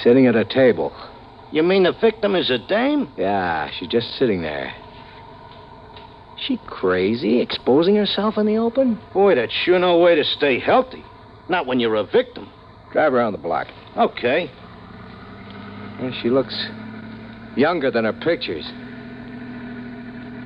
Sitting 0.03 0.27
at 0.27 0.35
a 0.35 0.45
table. 0.45 0.93
You 1.51 1.63
mean 1.63 1.83
the 1.83 1.93
victim 1.99 2.35
is 2.35 2.51
a 2.51 2.59
dame? 2.59 3.11
Yeah, 3.17 3.71
she's 3.71 3.89
just 3.89 4.15
sitting 4.19 4.43
there. 4.43 4.71
She 6.37 6.57
crazy, 6.67 7.41
exposing 7.41 7.95
herself 7.95 8.37
in 8.37 8.45
the 8.45 8.57
open? 8.57 8.99
Boy, 9.11 9.33
that's 9.33 9.51
sure 9.51 9.79
no 9.79 9.97
way 9.97 10.13
to 10.13 10.23
stay 10.23 10.59
healthy. 10.59 11.03
Not 11.49 11.65
when 11.65 11.79
you're 11.79 11.95
a 11.95 12.03
victim. 12.03 12.47
Drive 12.91 13.13
around 13.13 13.31
the 13.31 13.39
block. 13.39 13.67
Okay. 13.97 14.51
Yeah, 15.99 16.11
she 16.21 16.29
looks 16.29 16.55
younger 17.59 17.91
than 17.91 18.05
her 18.05 18.13
pictures. 18.13 18.65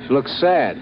She 0.06 0.14
looks 0.14 0.32
sad. 0.40 0.76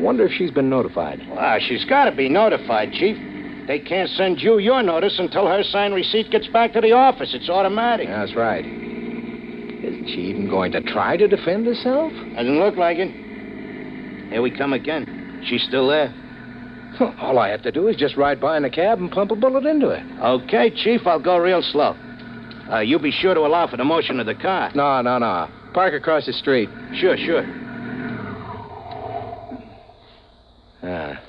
Wonder 0.00 0.26
if 0.26 0.32
she's 0.32 0.50
been 0.50 0.68
notified. 0.68 1.20
Well, 1.30 1.58
she's 1.60 1.84
got 1.84 2.04
to 2.04 2.16
be 2.16 2.28
notified, 2.28 2.92
Chief. 2.92 3.16
They 3.66 3.78
can't 3.78 4.08
send 4.10 4.40
you 4.40 4.58
your 4.58 4.82
notice 4.82 5.18
until 5.18 5.46
her 5.46 5.62
signed 5.62 5.94
receipt 5.94 6.30
gets 6.30 6.48
back 6.48 6.72
to 6.72 6.80
the 6.80 6.92
office. 6.92 7.32
It's 7.34 7.48
automatic. 7.48 8.08
That's 8.08 8.34
right. 8.34 8.64
Isn't 8.64 10.06
she 10.08 10.22
even 10.22 10.48
going 10.48 10.72
to 10.72 10.80
try 10.80 11.16
to 11.16 11.28
defend 11.28 11.66
herself? 11.66 12.12
Doesn't 12.12 12.58
look 12.58 12.76
like 12.76 12.98
it. 12.98 13.10
Here 14.30 14.42
we 14.42 14.50
come 14.50 14.72
again. 14.72 15.42
She's 15.46 15.62
still 15.62 15.88
there. 15.88 16.12
All 17.20 17.38
I 17.38 17.48
have 17.48 17.62
to 17.62 17.72
do 17.72 17.88
is 17.88 17.96
just 17.96 18.16
ride 18.16 18.40
by 18.40 18.56
in 18.56 18.64
a 18.64 18.70
cab 18.70 18.98
and 18.98 19.10
pump 19.10 19.30
a 19.30 19.36
bullet 19.36 19.64
into 19.64 19.90
it. 19.90 20.02
Okay, 20.20 20.70
Chief, 20.70 21.06
I'll 21.06 21.20
go 21.20 21.38
real 21.38 21.62
slow. 21.62 21.94
Uh, 22.68 22.80
you 22.80 22.98
be 22.98 23.10
sure 23.10 23.34
to 23.34 23.40
allow 23.40 23.66
for 23.66 23.76
the 23.76 23.84
motion 23.84 24.20
of 24.20 24.26
the 24.26 24.34
car. 24.34 24.70
No, 24.74 25.00
no, 25.02 25.18
no. 25.18 25.48
Park 25.72 25.94
across 25.94 26.26
the 26.26 26.32
street. 26.32 26.68
Sure, 26.94 27.16
sure. 27.16 27.44
Ah. 30.82 31.20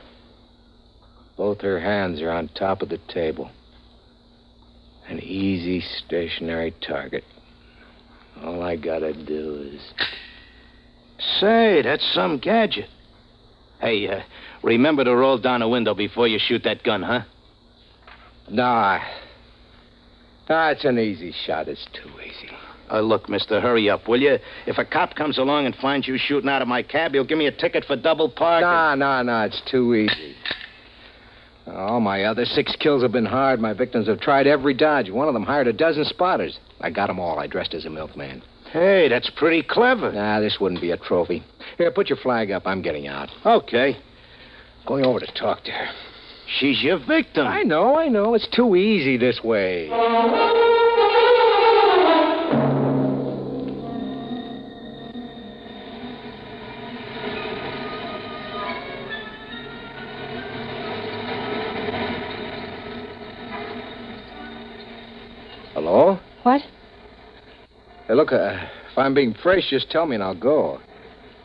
Both 1.37 1.61
her 1.61 1.79
hands 1.79 2.21
are 2.21 2.31
on 2.31 2.49
top 2.49 2.81
of 2.81 2.89
the 2.89 2.99
table. 3.07 3.49
An 5.07 5.19
easy, 5.19 5.81
stationary 6.05 6.73
target. 6.85 7.23
All 8.43 8.61
I 8.61 8.75
gotta 8.75 9.13
do 9.13 9.71
is. 9.73 9.81
Say, 11.39 11.81
that's 11.83 12.07
some 12.13 12.37
gadget. 12.37 12.89
Hey, 13.79 14.07
uh, 14.07 14.21
remember 14.63 15.03
to 15.03 15.15
roll 15.15 15.37
down 15.37 15.61
a 15.61 15.69
window 15.69 15.93
before 15.93 16.27
you 16.27 16.39
shoot 16.39 16.63
that 16.63 16.83
gun, 16.83 17.01
huh? 17.03 17.21
Nah. 18.49 18.99
Nah, 20.51 20.71
it's 20.71 20.83
an 20.83 20.99
easy 20.99 21.33
shot. 21.45 21.69
It's 21.69 21.87
too 21.93 22.09
easy. 22.19 22.49
Uh, 22.91 22.99
look, 22.99 23.29
mister, 23.29 23.61
hurry 23.61 23.89
up, 23.89 24.05
will 24.09 24.19
you? 24.19 24.37
If 24.67 24.79
a 24.79 24.83
cop 24.83 25.15
comes 25.15 25.37
along 25.37 25.65
and 25.65 25.73
finds 25.77 26.09
you 26.09 26.17
shooting 26.17 26.49
out 26.49 26.61
of 26.61 26.67
my 26.67 26.83
cab, 26.83 27.13
he'll 27.13 27.23
give 27.23 27.37
me 27.37 27.47
a 27.47 27.53
ticket 27.53 27.85
for 27.85 27.95
double 27.95 28.27
parking. 28.27 28.67
Nah, 28.67 28.95
nah, 28.95 29.23
nah. 29.23 29.45
It's 29.45 29.61
too 29.71 29.95
easy. 29.95 30.35
All 31.67 32.01
my 32.01 32.25
other 32.25 32.43
six 32.43 32.75
kills 32.75 33.01
have 33.01 33.13
been 33.13 33.25
hard. 33.25 33.61
My 33.61 33.71
victims 33.71 34.09
have 34.09 34.19
tried 34.19 34.45
every 34.45 34.73
dodge. 34.73 35.09
One 35.09 35.29
of 35.29 35.33
them 35.33 35.43
hired 35.43 35.67
a 35.67 35.73
dozen 35.73 36.03
spotters. 36.03 36.59
I 36.81 36.89
got 36.89 37.09
'em 37.09 37.17
all. 37.17 37.39
I 37.39 37.47
dressed 37.47 37.73
as 37.73 37.85
a 37.85 37.89
milkman. 37.89 38.41
Hey, 38.73 39.07
that's 39.07 39.29
pretty 39.29 39.63
clever. 39.63 40.11
Nah, 40.11 40.41
this 40.41 40.59
wouldn't 40.59 40.81
be 40.81 40.91
a 40.91 40.97
trophy. 40.97 41.43
Here, 41.77 41.91
put 41.91 42.09
your 42.09 42.17
flag 42.17 42.51
up. 42.51 42.63
I'm 42.65 42.81
getting 42.81 43.07
out. 43.07 43.29
Okay. 43.45 43.95
Going 44.85 45.05
over 45.05 45.21
to 45.21 45.33
talk 45.33 45.63
to 45.63 45.71
her. 45.71 45.87
She's 46.59 46.83
your 46.83 46.97
victim. 46.97 47.47
I 47.47 47.63
know, 47.63 47.97
I 47.97 48.07
know. 48.07 48.33
It's 48.33 48.47
too 48.47 48.75
easy 48.75 49.17
this 49.17 49.41
way. 49.43 49.87
Hello? 65.73 66.19
What? 66.43 66.61
Hey, 68.07 68.13
look, 68.13 68.33
uh, 68.33 68.57
if 68.91 68.97
I'm 68.97 69.13
being 69.13 69.33
fresh, 69.41 69.69
just 69.69 69.89
tell 69.89 70.05
me 70.05 70.15
and 70.15 70.23
I'll 70.23 70.35
go. 70.35 70.79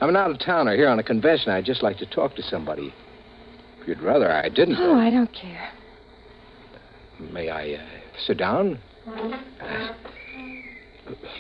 I'm 0.01 0.09
an 0.09 0.17
out 0.17 0.31
of 0.31 0.39
towner 0.41 0.75
here 0.75 0.89
on 0.89 0.99
a 0.99 1.03
convention. 1.03 1.53
I'd 1.53 1.65
just 1.65 1.83
like 1.83 1.97
to 1.99 2.07
talk 2.07 2.35
to 2.37 2.43
somebody. 2.43 2.93
If 3.87 3.91
you'd 3.91 4.03
rather 4.03 4.29
I 4.29 4.49
didn't. 4.49 4.79
Oh, 4.81 4.99
I 4.99 5.11
don't 5.11 5.33
care. 5.33 5.71
May 7.21 7.51
I 7.51 7.75
uh, 7.75 7.87
sit 8.19 8.37
down? 8.37 8.81
Uh, 9.07 9.39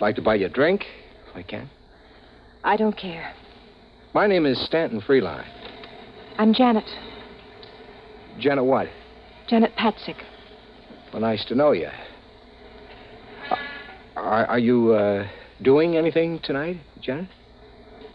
like 0.00 0.14
to 0.14 0.22
buy 0.22 0.36
you 0.36 0.46
a 0.46 0.48
drink, 0.48 0.84
if 1.28 1.34
I 1.34 1.42
can. 1.42 1.68
I 2.62 2.76
don't 2.76 2.96
care. 2.96 3.34
My 4.14 4.28
name 4.28 4.46
is 4.46 4.64
Stanton 4.64 5.00
Freeline. 5.00 5.44
I'm 6.38 6.54
Janet. 6.54 6.84
Janet 8.38 8.64
what? 8.64 8.86
Janet 9.48 9.74
Patzig. 9.74 10.14
Well, 11.12 11.22
nice 11.22 11.44
to 11.46 11.56
know 11.56 11.72
you. 11.72 11.90
Are, 14.14 14.46
are 14.46 14.58
you 14.60 14.92
uh, 14.92 15.26
doing 15.62 15.96
anything 15.96 16.38
tonight, 16.44 16.76
Janet? 17.00 17.28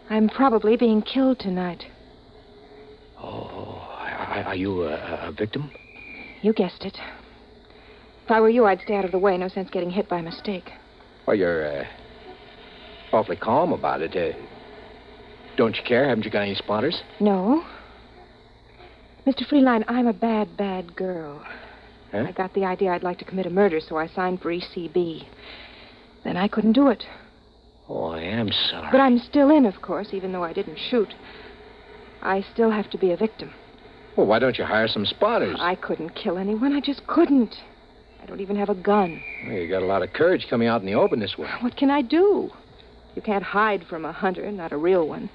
I'm 0.10 0.30
probably 0.30 0.78
being 0.78 1.02
killed 1.02 1.40
tonight. 1.40 1.84
Oh, 3.22 3.61
are, 4.32 4.44
are 4.44 4.56
you 4.56 4.84
a, 4.84 5.28
a 5.28 5.32
victim? 5.32 5.72
You 6.42 6.54
guessed 6.54 6.84
it. 6.84 6.98
If 8.26 8.32
I 8.32 8.40
were 8.40 8.50
you, 8.50 8.66
I'd 8.66 8.82
stay 8.82 8.96
out 8.96 9.06
of 9.06 9.12
the 9.12 9.20
way. 9.20 9.38
No 9.38 9.48
sense 9.48 9.70
getting 9.70 9.90
hit 9.90 10.08
by 10.08 10.22
mistake. 10.22 10.72
Well, 11.28 11.36
you're 11.36 11.82
uh, 11.82 11.86
awfully 13.12 13.36
calm 13.36 13.74
about 13.74 14.02
it. 14.02 14.16
Uh, 14.16 14.38
don't 15.58 15.76
you 15.76 15.84
care? 15.84 16.08
Haven't 16.08 16.24
you 16.24 16.32
got 16.32 16.42
any 16.42 16.56
spotters? 16.56 17.02
No. 17.20 17.64
Mr. 19.28 19.46
Freeline, 19.48 19.84
I'm 19.88 20.08
a 20.08 20.14
bad, 20.14 20.58
bad 20.58 20.96
girl. 20.96 21.46
Huh? 22.12 22.26
I 22.28 22.32
got 22.32 22.54
the 22.54 22.66
idea 22.66 22.92
I'd 22.92 23.04
like 23.04 23.20
to 23.20 23.26
commit 23.26 23.46
a 23.46 23.50
murder, 23.50 23.80
so 23.80 23.98
I 23.98 24.08
signed 24.08 24.42
for 24.42 24.52
ECB. 24.52 25.28
Then 26.24 26.38
I 26.38 26.48
couldn't 26.48 26.74
do 26.74 26.88
it. 26.88 27.04
Oh, 27.88 28.06
I 28.06 28.22
am 28.22 28.50
sorry. 28.52 28.88
But 28.92 29.02
I'm 29.02 29.20
still 29.20 29.50
in, 29.50 29.66
of 29.66 29.82
course, 29.82 30.10
even 30.14 30.32
though 30.32 30.44
I 30.44 30.54
didn't 30.54 30.78
shoot. 30.90 31.14
I 32.22 32.46
still 32.54 32.72
have 32.72 32.90
to 32.92 32.98
be 32.98 33.12
a 33.12 33.18
victim. 33.18 33.52
Well, 34.18 34.26
why 34.28 34.40
don't 34.40 34.58
you 34.58 34.66
hire 34.66 34.88
some 34.88 35.06
spotters? 35.06 35.58
I 35.60 35.76
couldn't 35.76 36.16
kill 36.16 36.38
anyone. 36.38 36.74
I 36.74 36.82
just 36.82 37.06
couldn't. 37.08 37.56
I 38.22 38.26
don't 38.26 38.42
even 38.42 38.56
have 38.56 38.70
a 38.70 38.76
gun. 38.76 39.22
Well, 39.46 39.54
you 39.56 39.68
got 39.70 39.82
a 39.82 39.86
lot 39.86 40.04
of 40.04 40.14
courage 40.14 40.48
coming 40.50 40.68
out 40.68 40.82
in 40.82 40.86
the 40.88 40.94
open 40.96 41.20
this 41.20 41.38
way. 41.38 41.50
What 41.62 41.76
can 41.78 41.90
I 41.90 42.02
do? 42.02 42.52
You 43.16 43.22
can't 43.22 43.44
hide 43.44 43.86
from 43.88 44.06
a 44.06 44.12
hunter, 44.12 44.50
not 44.52 44.72
a 44.72 44.78
real 44.78 45.08
one. 45.08 45.30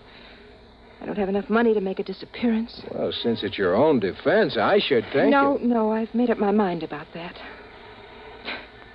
I 1.00 1.04
don't 1.06 1.18
have 1.18 1.28
enough 1.28 1.50
money 1.50 1.74
to 1.74 1.80
make 1.80 1.98
a 1.98 2.02
disappearance. 2.02 2.82
Well, 2.90 3.12
since 3.12 3.42
it's 3.42 3.58
your 3.58 3.74
own 3.74 4.00
defense, 4.00 4.56
I 4.56 4.78
should 4.78 5.04
think. 5.12 5.30
no, 5.30 5.56
it- 5.56 5.62
no, 5.62 5.92
I've 5.92 6.14
made 6.14 6.30
up 6.30 6.38
my 6.38 6.52
mind 6.52 6.82
about 6.82 7.06
that. 7.14 7.36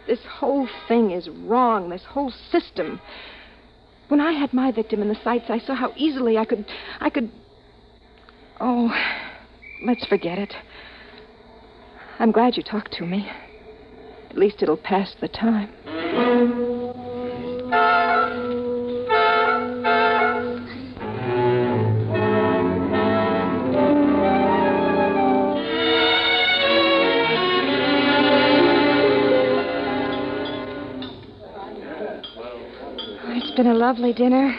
This 0.08 0.20
whole 0.26 0.68
thing 0.88 1.12
is 1.12 1.30
wrong, 1.30 1.90
this 1.90 2.04
whole 2.04 2.32
system. 2.52 3.00
When 4.08 4.20
I 4.20 4.32
had 4.32 4.52
my 4.52 4.72
victim 4.72 5.02
in 5.02 5.10
the 5.10 5.16
sights, 5.24 5.46
I 5.50 5.60
saw 5.60 5.76
how 5.76 5.94
easily 5.96 6.38
I 6.38 6.46
could. 6.46 6.66
I 7.00 7.10
could. 7.10 7.30
Oh, 8.60 8.92
let's 9.84 10.06
forget 10.06 10.38
it. 10.38 10.54
I'm 12.20 12.32
glad 12.32 12.58
you 12.58 12.64
talked 12.64 12.94
to 12.94 13.06
me. 13.06 13.30
At 14.30 14.38
least 14.38 14.62
it'll 14.62 14.78
pass 14.78 15.16
the 15.20 15.28
time. 15.28 15.70
It's 33.34 33.58
been 33.58 33.68
a 33.68 33.74
lovely 33.74 34.14
dinner. 34.14 34.56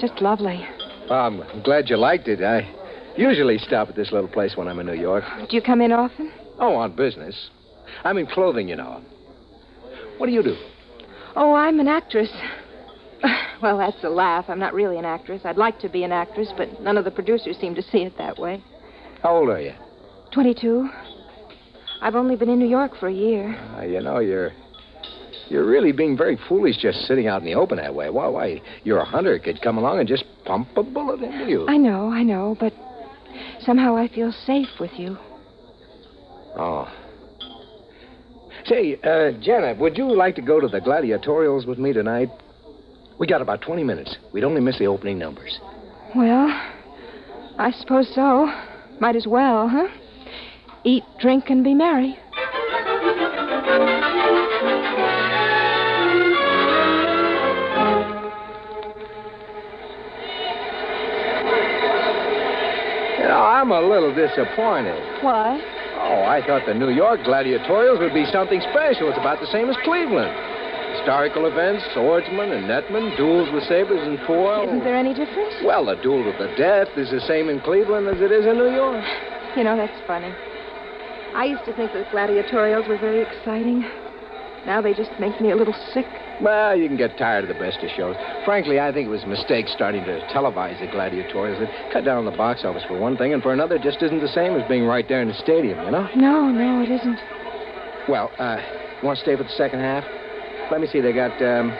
Just 0.00 0.20
lovely. 0.20 0.66
Well, 1.08 1.18
I'm 1.18 1.62
glad 1.62 1.88
you 1.88 1.96
liked 1.96 2.28
it. 2.28 2.42
I 2.42 2.77
usually 3.18 3.58
stop 3.58 3.88
at 3.88 3.96
this 3.96 4.12
little 4.12 4.28
place 4.28 4.56
when 4.56 4.68
I'm 4.68 4.78
in 4.78 4.86
New 4.86 4.94
York. 4.94 5.24
Do 5.50 5.56
you 5.56 5.62
come 5.62 5.80
in 5.80 5.92
often? 5.92 6.32
Oh, 6.58 6.74
on 6.74 6.94
business. 6.94 7.50
I'm 8.04 8.18
in 8.18 8.26
clothing, 8.26 8.68
you 8.68 8.76
know. 8.76 9.02
What 10.18 10.26
do 10.26 10.32
you 10.32 10.42
do? 10.42 10.56
Oh, 11.36 11.54
I'm 11.54 11.80
an 11.80 11.88
actress. 11.88 12.30
Well, 13.60 13.76
that's 13.76 14.04
a 14.04 14.08
laugh. 14.08 14.44
I'm 14.46 14.60
not 14.60 14.72
really 14.72 14.98
an 14.98 15.04
actress. 15.04 15.42
I'd 15.44 15.56
like 15.56 15.80
to 15.80 15.88
be 15.88 16.04
an 16.04 16.12
actress, 16.12 16.52
but 16.56 16.80
none 16.80 16.96
of 16.96 17.04
the 17.04 17.10
producers 17.10 17.56
seem 17.60 17.74
to 17.74 17.82
see 17.82 18.04
it 18.04 18.16
that 18.16 18.38
way. 18.38 18.62
How 19.20 19.34
old 19.34 19.48
are 19.48 19.60
you? 19.60 19.72
22. 20.30 20.88
I've 22.00 22.14
only 22.14 22.36
been 22.36 22.48
in 22.48 22.60
New 22.60 22.68
York 22.68 22.92
for 23.00 23.08
a 23.08 23.12
year. 23.12 23.56
Uh, 23.76 23.82
you 23.82 24.00
know, 24.00 24.20
you're 24.20 24.52
you're 25.48 25.66
really 25.66 25.90
being 25.90 26.16
very 26.16 26.38
foolish 26.48 26.76
just 26.78 27.00
sitting 27.08 27.26
out 27.26 27.40
in 27.40 27.46
the 27.46 27.54
open 27.56 27.78
that 27.78 27.92
way. 27.92 28.10
Why? 28.10 28.28
Why? 28.28 28.62
You're 28.84 29.00
a 29.00 29.04
hunter. 29.04 29.36
Could 29.40 29.60
come 29.60 29.76
along 29.76 29.98
and 29.98 30.06
just 30.08 30.22
pump 30.44 30.68
a 30.76 30.84
bullet 30.84 31.20
into 31.20 31.48
you. 31.48 31.66
I 31.68 31.78
know, 31.78 32.10
I 32.10 32.22
know, 32.22 32.56
but 32.60 32.72
somehow 33.68 33.94
I 33.94 34.08
feel 34.08 34.32
safe 34.46 34.80
with 34.80 34.92
you. 34.96 35.18
Oh. 36.56 36.88
Say, 38.64 38.98
uh, 39.04 39.32
Janet, 39.42 39.76
would 39.76 39.98
you 39.98 40.10
like 40.10 40.36
to 40.36 40.42
go 40.42 40.58
to 40.58 40.68
the 40.68 40.80
gladiatorials 40.80 41.66
with 41.66 41.78
me 41.78 41.92
tonight? 41.92 42.30
We 43.18 43.26
got 43.26 43.42
about 43.42 43.60
20 43.60 43.84
minutes. 43.84 44.16
We'd 44.32 44.44
only 44.44 44.62
miss 44.62 44.78
the 44.78 44.86
opening 44.86 45.18
numbers. 45.18 45.60
Well, 46.16 46.48
I 47.58 47.70
suppose 47.72 48.10
so. 48.14 48.50
Might 49.00 49.16
as 49.16 49.26
well, 49.26 49.68
huh? 49.68 49.88
Eat, 50.84 51.04
drink, 51.20 51.50
and 51.50 51.62
be 51.62 51.74
merry. 51.74 52.18
I'm 63.58 63.72
a 63.72 63.80
little 63.80 64.14
disappointed. 64.14 64.94
Why? 65.18 65.58
Oh, 65.98 66.22
I 66.22 66.46
thought 66.46 66.62
the 66.64 66.74
New 66.74 66.90
York 66.94 67.26
gladiatorials 67.26 67.98
would 67.98 68.14
be 68.14 68.24
something 68.30 68.60
special. 68.70 69.10
It's 69.10 69.18
about 69.18 69.40
the 69.40 69.50
same 69.50 69.68
as 69.68 69.74
Cleveland. 69.82 70.30
Historical 70.94 71.50
events, 71.50 71.82
swordsmen 71.92 72.52
and 72.54 72.70
netmen, 72.70 73.16
duels 73.16 73.50
with 73.50 73.64
sabers 73.64 73.98
and 74.06 74.14
foil. 74.28 74.62
Isn't 74.62 74.84
there 74.86 74.94
any 74.94 75.12
difference? 75.12 75.58
Well, 75.64 75.86
the 75.86 75.96
duel 75.96 76.22
to 76.22 76.38
the 76.38 76.54
death 76.54 76.86
is 76.94 77.10
the 77.10 77.18
same 77.26 77.48
in 77.48 77.58
Cleveland 77.58 78.06
as 78.06 78.22
it 78.22 78.30
is 78.30 78.46
in 78.46 78.62
New 78.62 78.70
York. 78.70 79.02
You 79.56 79.64
know, 79.64 79.76
that's 79.76 80.06
funny. 80.06 80.30
I 81.34 81.50
used 81.50 81.64
to 81.66 81.74
think 81.74 81.92
that 81.98 82.06
gladiatorials 82.14 82.86
were 82.86 82.98
very 82.98 83.26
exciting. 83.26 83.82
Now 84.68 84.82
they 84.82 84.92
just 84.92 85.10
make 85.18 85.40
me 85.40 85.50
a 85.50 85.56
little 85.56 85.74
sick. 85.94 86.04
Well, 86.42 86.76
you 86.76 86.88
can 86.88 86.98
get 86.98 87.16
tired 87.16 87.42
of 87.42 87.48
the 87.48 87.58
best 87.58 87.78
of 87.82 87.88
shows. 87.96 88.14
Frankly, 88.44 88.78
I 88.78 88.92
think 88.92 89.06
it 89.06 89.10
was 89.10 89.22
a 89.24 89.26
mistake 89.26 89.66
starting 89.66 90.04
to 90.04 90.20
televise 90.28 90.78
the 90.78 90.86
gladiatorials. 90.86 91.58
It 91.58 91.70
cut 91.90 92.04
down 92.04 92.18
on 92.18 92.26
the 92.26 92.36
box 92.36 92.66
office 92.66 92.82
for 92.86 92.98
one 92.98 93.16
thing, 93.16 93.32
and 93.32 93.42
for 93.42 93.54
another, 93.54 93.76
it 93.76 93.82
just 93.82 94.02
isn't 94.02 94.20
the 94.20 94.28
same 94.28 94.54
as 94.56 94.68
being 94.68 94.84
right 94.84 95.08
there 95.08 95.22
in 95.22 95.28
the 95.28 95.34
stadium, 95.34 95.82
you 95.86 95.90
know? 95.90 96.06
No, 96.14 96.50
no, 96.52 96.82
it 96.82 96.90
isn't. 96.90 97.18
Well, 98.10 98.30
uh, 98.38 98.58
you 99.00 99.06
want 99.06 99.16
to 99.16 99.24
stay 99.24 99.36
for 99.36 99.42
the 99.42 99.56
second 99.56 99.80
half? 99.80 100.04
Let 100.70 100.82
me 100.82 100.86
see. 100.86 101.00
They 101.00 101.14
got, 101.14 101.32
um, 101.40 101.72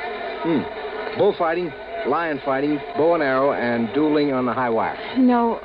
hmm, 0.48 1.18
bullfighting, 1.18 1.70
lion 2.06 2.40
fighting, 2.42 2.80
bow 2.96 3.14
and 3.14 3.22
arrow, 3.22 3.52
and 3.52 3.92
dueling 3.92 4.32
on 4.32 4.46
the 4.46 4.54
high 4.54 4.70
wire. 4.70 4.96
No, 5.18 5.60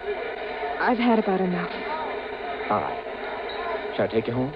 I've 0.82 0.98
had 0.98 1.20
about 1.20 1.40
enough. 1.40 1.72
All 2.70 2.82
right. 2.82 3.96
Shall 3.96 4.06
I 4.06 4.08
take 4.10 4.28
you 4.28 4.34
home? 4.34 4.54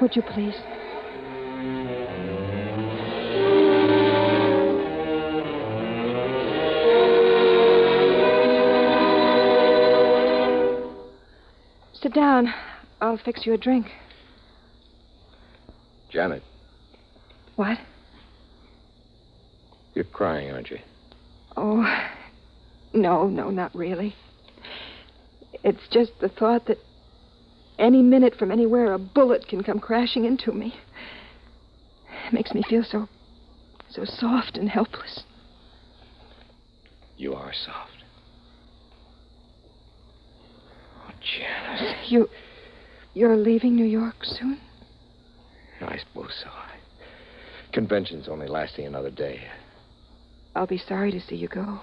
Would 0.00 0.16
you 0.16 0.22
please? 0.22 0.56
Sit 12.10 12.16
down. 12.16 12.52
I'll 13.00 13.18
fix 13.18 13.46
you 13.46 13.52
a 13.52 13.56
drink. 13.56 13.86
Janet, 16.10 16.42
What? 17.54 17.78
you're 19.94 20.04
crying, 20.04 20.50
aren't 20.50 20.70
you? 20.70 20.78
Oh, 21.56 21.86
no, 22.92 23.28
no, 23.28 23.50
not 23.50 23.72
really. 23.76 24.16
It's 25.62 25.86
just 25.92 26.10
the 26.20 26.28
thought 26.28 26.66
that 26.66 26.78
any 27.78 28.02
minute 28.02 28.34
from 28.36 28.50
anywhere 28.50 28.92
a 28.92 28.98
bullet 28.98 29.46
can 29.46 29.62
come 29.62 29.78
crashing 29.78 30.24
into 30.24 30.50
me. 30.50 30.74
It 32.26 32.32
makes 32.32 32.52
me 32.54 32.64
feel 32.68 32.82
so, 32.82 33.08
so 33.88 34.04
soft 34.04 34.56
and 34.56 34.68
helpless. 34.68 35.22
You 37.16 37.34
are 37.34 37.52
soft. 37.52 37.89
Oh, 41.20 41.76
Janet. 41.76 41.96
You, 42.10 42.28
you're 43.14 43.36
leaving 43.36 43.74
New 43.74 43.84
York 43.84 44.16
soon? 44.22 44.58
I 45.80 45.98
suppose 45.98 46.32
so. 46.42 46.50
Convention's 47.72 48.28
only 48.28 48.46
lasting 48.48 48.86
another 48.86 49.10
day. 49.10 49.40
I'll 50.54 50.66
be 50.66 50.78
sorry 50.78 51.10
to 51.12 51.20
see 51.20 51.36
you 51.36 51.48
go. 51.48 51.80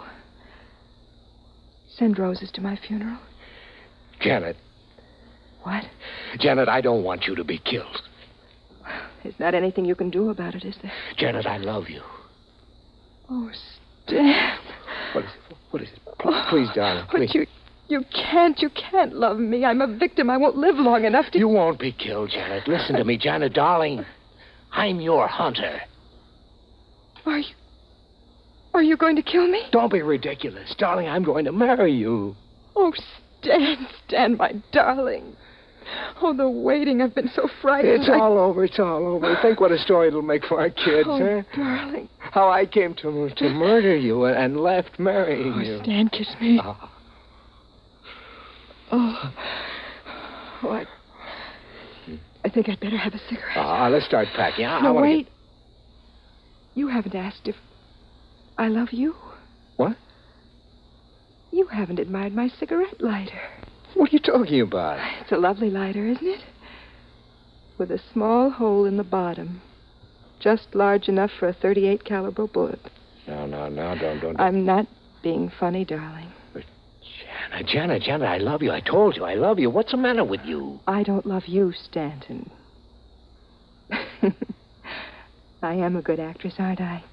Send 1.89 2.19
roses 2.19 2.51
to 2.53 2.61
my 2.61 2.77
funeral. 2.87 3.17
Janet. 4.19 4.57
What? 5.63 5.83
Janet, 6.39 6.69
I 6.69 6.81
don't 6.81 7.03
want 7.03 7.25
you 7.25 7.35
to 7.35 7.43
be 7.43 7.57
killed. 7.59 8.01
There's 9.23 9.39
not 9.39 9.55
anything 9.55 9.85
you 9.85 9.95
can 9.95 10.09
do 10.09 10.29
about 10.29 10.55
it, 10.55 10.63
is 10.63 10.75
there? 10.81 10.91
Janet, 11.17 11.45
I 11.45 11.57
love 11.57 11.89
you. 11.89 12.01
Oh, 13.29 13.49
Stan. 14.05 14.57
What 15.13 15.25
is 15.25 15.31
it? 15.31 15.57
What 15.71 15.81
is 15.81 15.89
it? 15.89 15.99
Please, 16.19 16.43
please 16.49 16.67
oh, 16.71 16.75
darling, 16.75 17.05
But 17.11 17.17
please. 17.17 17.31
you, 17.33 17.45
you 17.89 18.03
can't, 18.13 18.59
you 18.61 18.69
can't 18.69 19.13
love 19.15 19.37
me. 19.39 19.63
I'm 19.65 19.81
a 19.81 19.87
victim. 19.87 20.29
I 20.29 20.37
won't 20.37 20.57
live 20.57 20.75
long 20.75 21.05
enough 21.05 21.25
to. 21.31 21.39
You 21.39 21.47
won't 21.47 21.79
be 21.79 21.91
killed, 21.91 22.31
Janet. 22.31 22.67
Listen 22.67 22.95
to 22.95 23.03
me, 23.03 23.17
Janet, 23.17 23.53
darling. 23.53 24.05
I'm 24.71 24.99
your 24.99 25.27
hunter. 25.27 25.81
Are 27.25 27.39
you? 27.39 27.55
Are 28.73 28.83
you 28.83 28.97
going 28.97 29.15
to 29.15 29.21
kill 29.23 29.47
me? 29.47 29.63
Don't 29.71 29.91
be 29.91 30.01
ridiculous. 30.01 30.73
Darling, 30.77 31.07
I'm 31.07 31.23
going 31.23 31.45
to 31.45 31.51
marry 31.51 31.93
you. 31.93 32.35
Oh, 32.75 32.93
Stan, 33.41 33.87
Stan, 34.07 34.37
my 34.37 34.53
darling. 34.71 35.35
Oh, 36.21 36.35
the 36.35 36.49
waiting. 36.49 37.01
I've 37.01 37.15
been 37.15 37.31
so 37.33 37.47
frightened. 37.61 38.01
It's 38.03 38.09
I- 38.09 38.19
all 38.19 38.37
over. 38.37 38.65
It's 38.65 38.77
all 38.77 39.07
over. 39.07 39.35
Think 39.41 39.59
what 39.61 39.71
a 39.71 39.79
story 39.79 40.09
it'll 40.09 40.21
make 40.21 40.45
for 40.45 40.59
our 40.59 40.69
kids, 40.69 41.07
Oh, 41.09 41.17
huh? 41.17 41.41
darling. 41.55 42.09
How 42.19 42.49
I 42.49 42.65
came 42.65 42.93
to 42.95 43.29
to 43.35 43.49
murder 43.49 43.95
you 43.95 44.25
and, 44.25 44.59
left 44.59 44.99
marrying 44.99 45.53
Oh, 45.55 45.59
you. 45.61 45.79
Stan, 45.83 46.09
kiss 46.09 46.27
me. 46.41 46.59
Ah. 46.61 46.91
Oh. 48.91 49.33
Oh, 50.63 50.69
I... 50.69 50.85
I 52.45 52.49
think 52.49 52.69
I'd 52.69 52.79
better 52.79 52.97
have 52.97 53.13
a 53.13 53.19
cigarette. 53.29 53.57
Ah, 53.57 53.87
let's 53.91 54.05
start 54.05 54.27
packing. 54.35 54.65
I, 54.65 54.77
I 54.77 54.81
no, 54.81 54.93
wanna 54.93 55.07
wait. 55.07 55.25
get- 55.25 55.33
You 56.75 56.87
haven't 56.87 57.15
asked 57.15 57.47
if 57.47 57.55
I 58.57 58.67
love 58.69 58.89
you. 58.91 59.15
What? 59.75 59.97
You 61.51 61.67
haven't 61.67 61.99
admired 61.99 62.33
my 62.33 62.47
cigarette 62.59 63.01
lighter. 63.01 63.41
What 63.95 64.09
are 64.09 64.13
you 64.13 64.19
talking 64.19 64.61
about? 64.61 64.99
It's 65.21 65.31
a 65.31 65.37
lovely 65.37 65.69
lighter, 65.69 66.05
isn't 66.07 66.25
it? 66.27 66.41
With 67.77 67.91
a 67.91 67.99
small 68.13 68.49
hole 68.49 68.85
in 68.85 68.97
the 68.97 69.03
bottom. 69.03 69.61
Just 70.39 70.73
large 70.73 71.07
enough 71.09 71.31
for 71.39 71.47
a 71.47 71.53
38 71.53 72.03
caliber 72.05 72.47
bullet. 72.47 72.79
No, 73.27 73.45
no, 73.45 73.67
no, 73.69 73.95
don't, 73.99 74.19
don't. 74.21 74.39
I'm 74.39 74.65
not 74.65 74.87
being 75.23 75.51
funny, 75.59 75.83
darling. 75.83 76.31
Jana, 77.63 77.99
Jana, 77.99 77.99
Jana, 77.99 78.25
I 78.25 78.37
love 78.37 78.61
you. 78.61 78.71
I 78.71 78.81
told 78.81 79.15
you 79.15 79.23
I 79.23 79.33
love 79.35 79.59
you. 79.59 79.69
What's 79.69 79.91
the 79.91 79.97
matter 79.97 80.23
with 80.23 80.41
you? 80.45 80.79
I 80.87 81.03
don't 81.03 81.25
love 81.25 81.47
you, 81.47 81.73
Stanton. 81.73 82.49
I 85.61 85.73
am 85.73 85.95
a 85.95 86.01
good 86.01 86.19
actress, 86.19 86.55
aren't 86.59 86.81
I? 86.81 87.03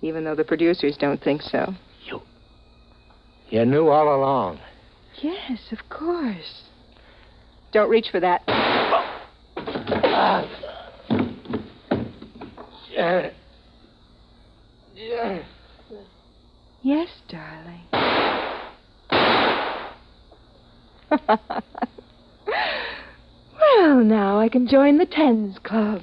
Even 0.00 0.24
though 0.24 0.34
the 0.34 0.44
producers 0.44 0.96
don't 0.98 1.22
think 1.22 1.42
so. 1.42 1.74
You 2.06 2.22
You 3.50 3.64
knew 3.66 3.88
all 3.88 4.14
along. 4.14 4.60
Yes, 5.22 5.60
of 5.72 5.78
course. 5.90 6.62
Don't 7.72 7.90
reach 7.90 8.08
for 8.10 8.20
that. 8.20 8.42
Yes, 16.82 17.08
darling. 17.28 18.03
well, 23.60 24.02
now 24.02 24.40
I 24.40 24.48
can 24.48 24.66
join 24.66 24.98
the 24.98 25.06
Tens 25.06 25.58
Club. 25.62 26.02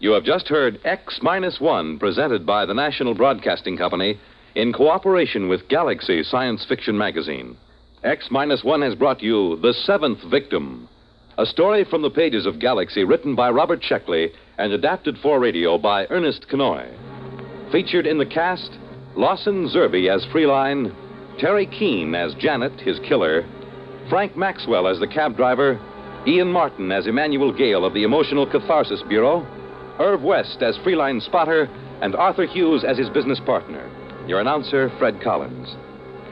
You 0.00 0.12
have 0.12 0.24
just 0.24 0.48
heard 0.48 0.80
X 0.84 1.18
Minus 1.22 1.60
One, 1.60 1.98
presented 1.98 2.46
by 2.46 2.64
the 2.64 2.74
National 2.74 3.14
Broadcasting 3.14 3.76
Company 3.76 4.18
in 4.54 4.72
cooperation 4.72 5.48
with 5.48 5.68
Galaxy 5.68 6.22
Science 6.22 6.64
Fiction 6.66 6.96
Magazine. 6.96 7.56
X 8.04 8.28
Minus 8.30 8.62
One 8.62 8.82
has 8.82 8.94
brought 8.94 9.22
you 9.22 9.56
The 9.56 9.72
Seventh 9.72 10.20
Victim, 10.30 10.88
a 11.38 11.46
story 11.46 11.84
from 11.84 12.02
the 12.02 12.10
pages 12.10 12.46
of 12.46 12.58
Galaxy 12.58 13.04
written 13.04 13.36
by 13.36 13.48
Robert 13.48 13.80
Sheckley 13.80 14.32
and 14.58 14.72
adapted 14.72 15.16
for 15.22 15.38
radio 15.38 15.78
by 15.78 16.04
Ernest 16.10 16.46
Kinoy. 16.50 16.90
Featured 17.70 18.08
in 18.08 18.18
the 18.18 18.26
cast, 18.26 18.72
Lawson 19.14 19.68
Zerbe 19.68 20.12
as 20.12 20.26
Freeline, 20.32 20.92
Teri 21.40 21.70
Keane 21.70 22.16
as 22.16 22.34
Janet, 22.34 22.80
his 22.80 22.98
killer, 23.08 23.46
Frank 24.10 24.36
Maxwell 24.36 24.88
as 24.88 24.98
the 24.98 25.06
cab 25.06 25.36
driver, 25.36 25.80
Ian 26.26 26.50
Martin 26.50 26.90
as 26.90 27.06
Emmanuel 27.06 27.56
Gale 27.56 27.84
of 27.84 27.94
the 27.94 28.02
Emotional 28.02 28.44
Catharsis 28.44 29.02
Bureau, 29.08 29.46
Irv 30.00 30.22
West 30.22 30.60
as 30.60 30.76
Freeline 30.78 31.22
Spotter, 31.22 31.66
and 32.02 32.16
Arthur 32.16 32.46
Hughes 32.46 32.82
as 32.82 32.98
his 32.98 33.10
business 33.10 33.38
partner. 33.46 33.88
Your 34.26 34.40
announcer, 34.40 34.90
Fred 34.98 35.20
Collins. 35.22 35.76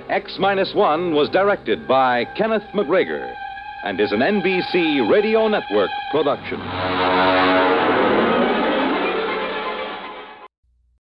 X 0.09 0.37
Minus 0.41 0.75
One 0.75 1.15
was 1.15 1.29
directed 1.29 1.87
by 1.87 2.25
Kenneth 2.37 2.65
MacGregor 2.75 3.33
and 3.83 4.01
is 4.01 4.13
an 4.13 4.21
NBC 4.21 5.09
Radio 5.09 5.49
Network 5.49 5.91
production. 6.11 7.66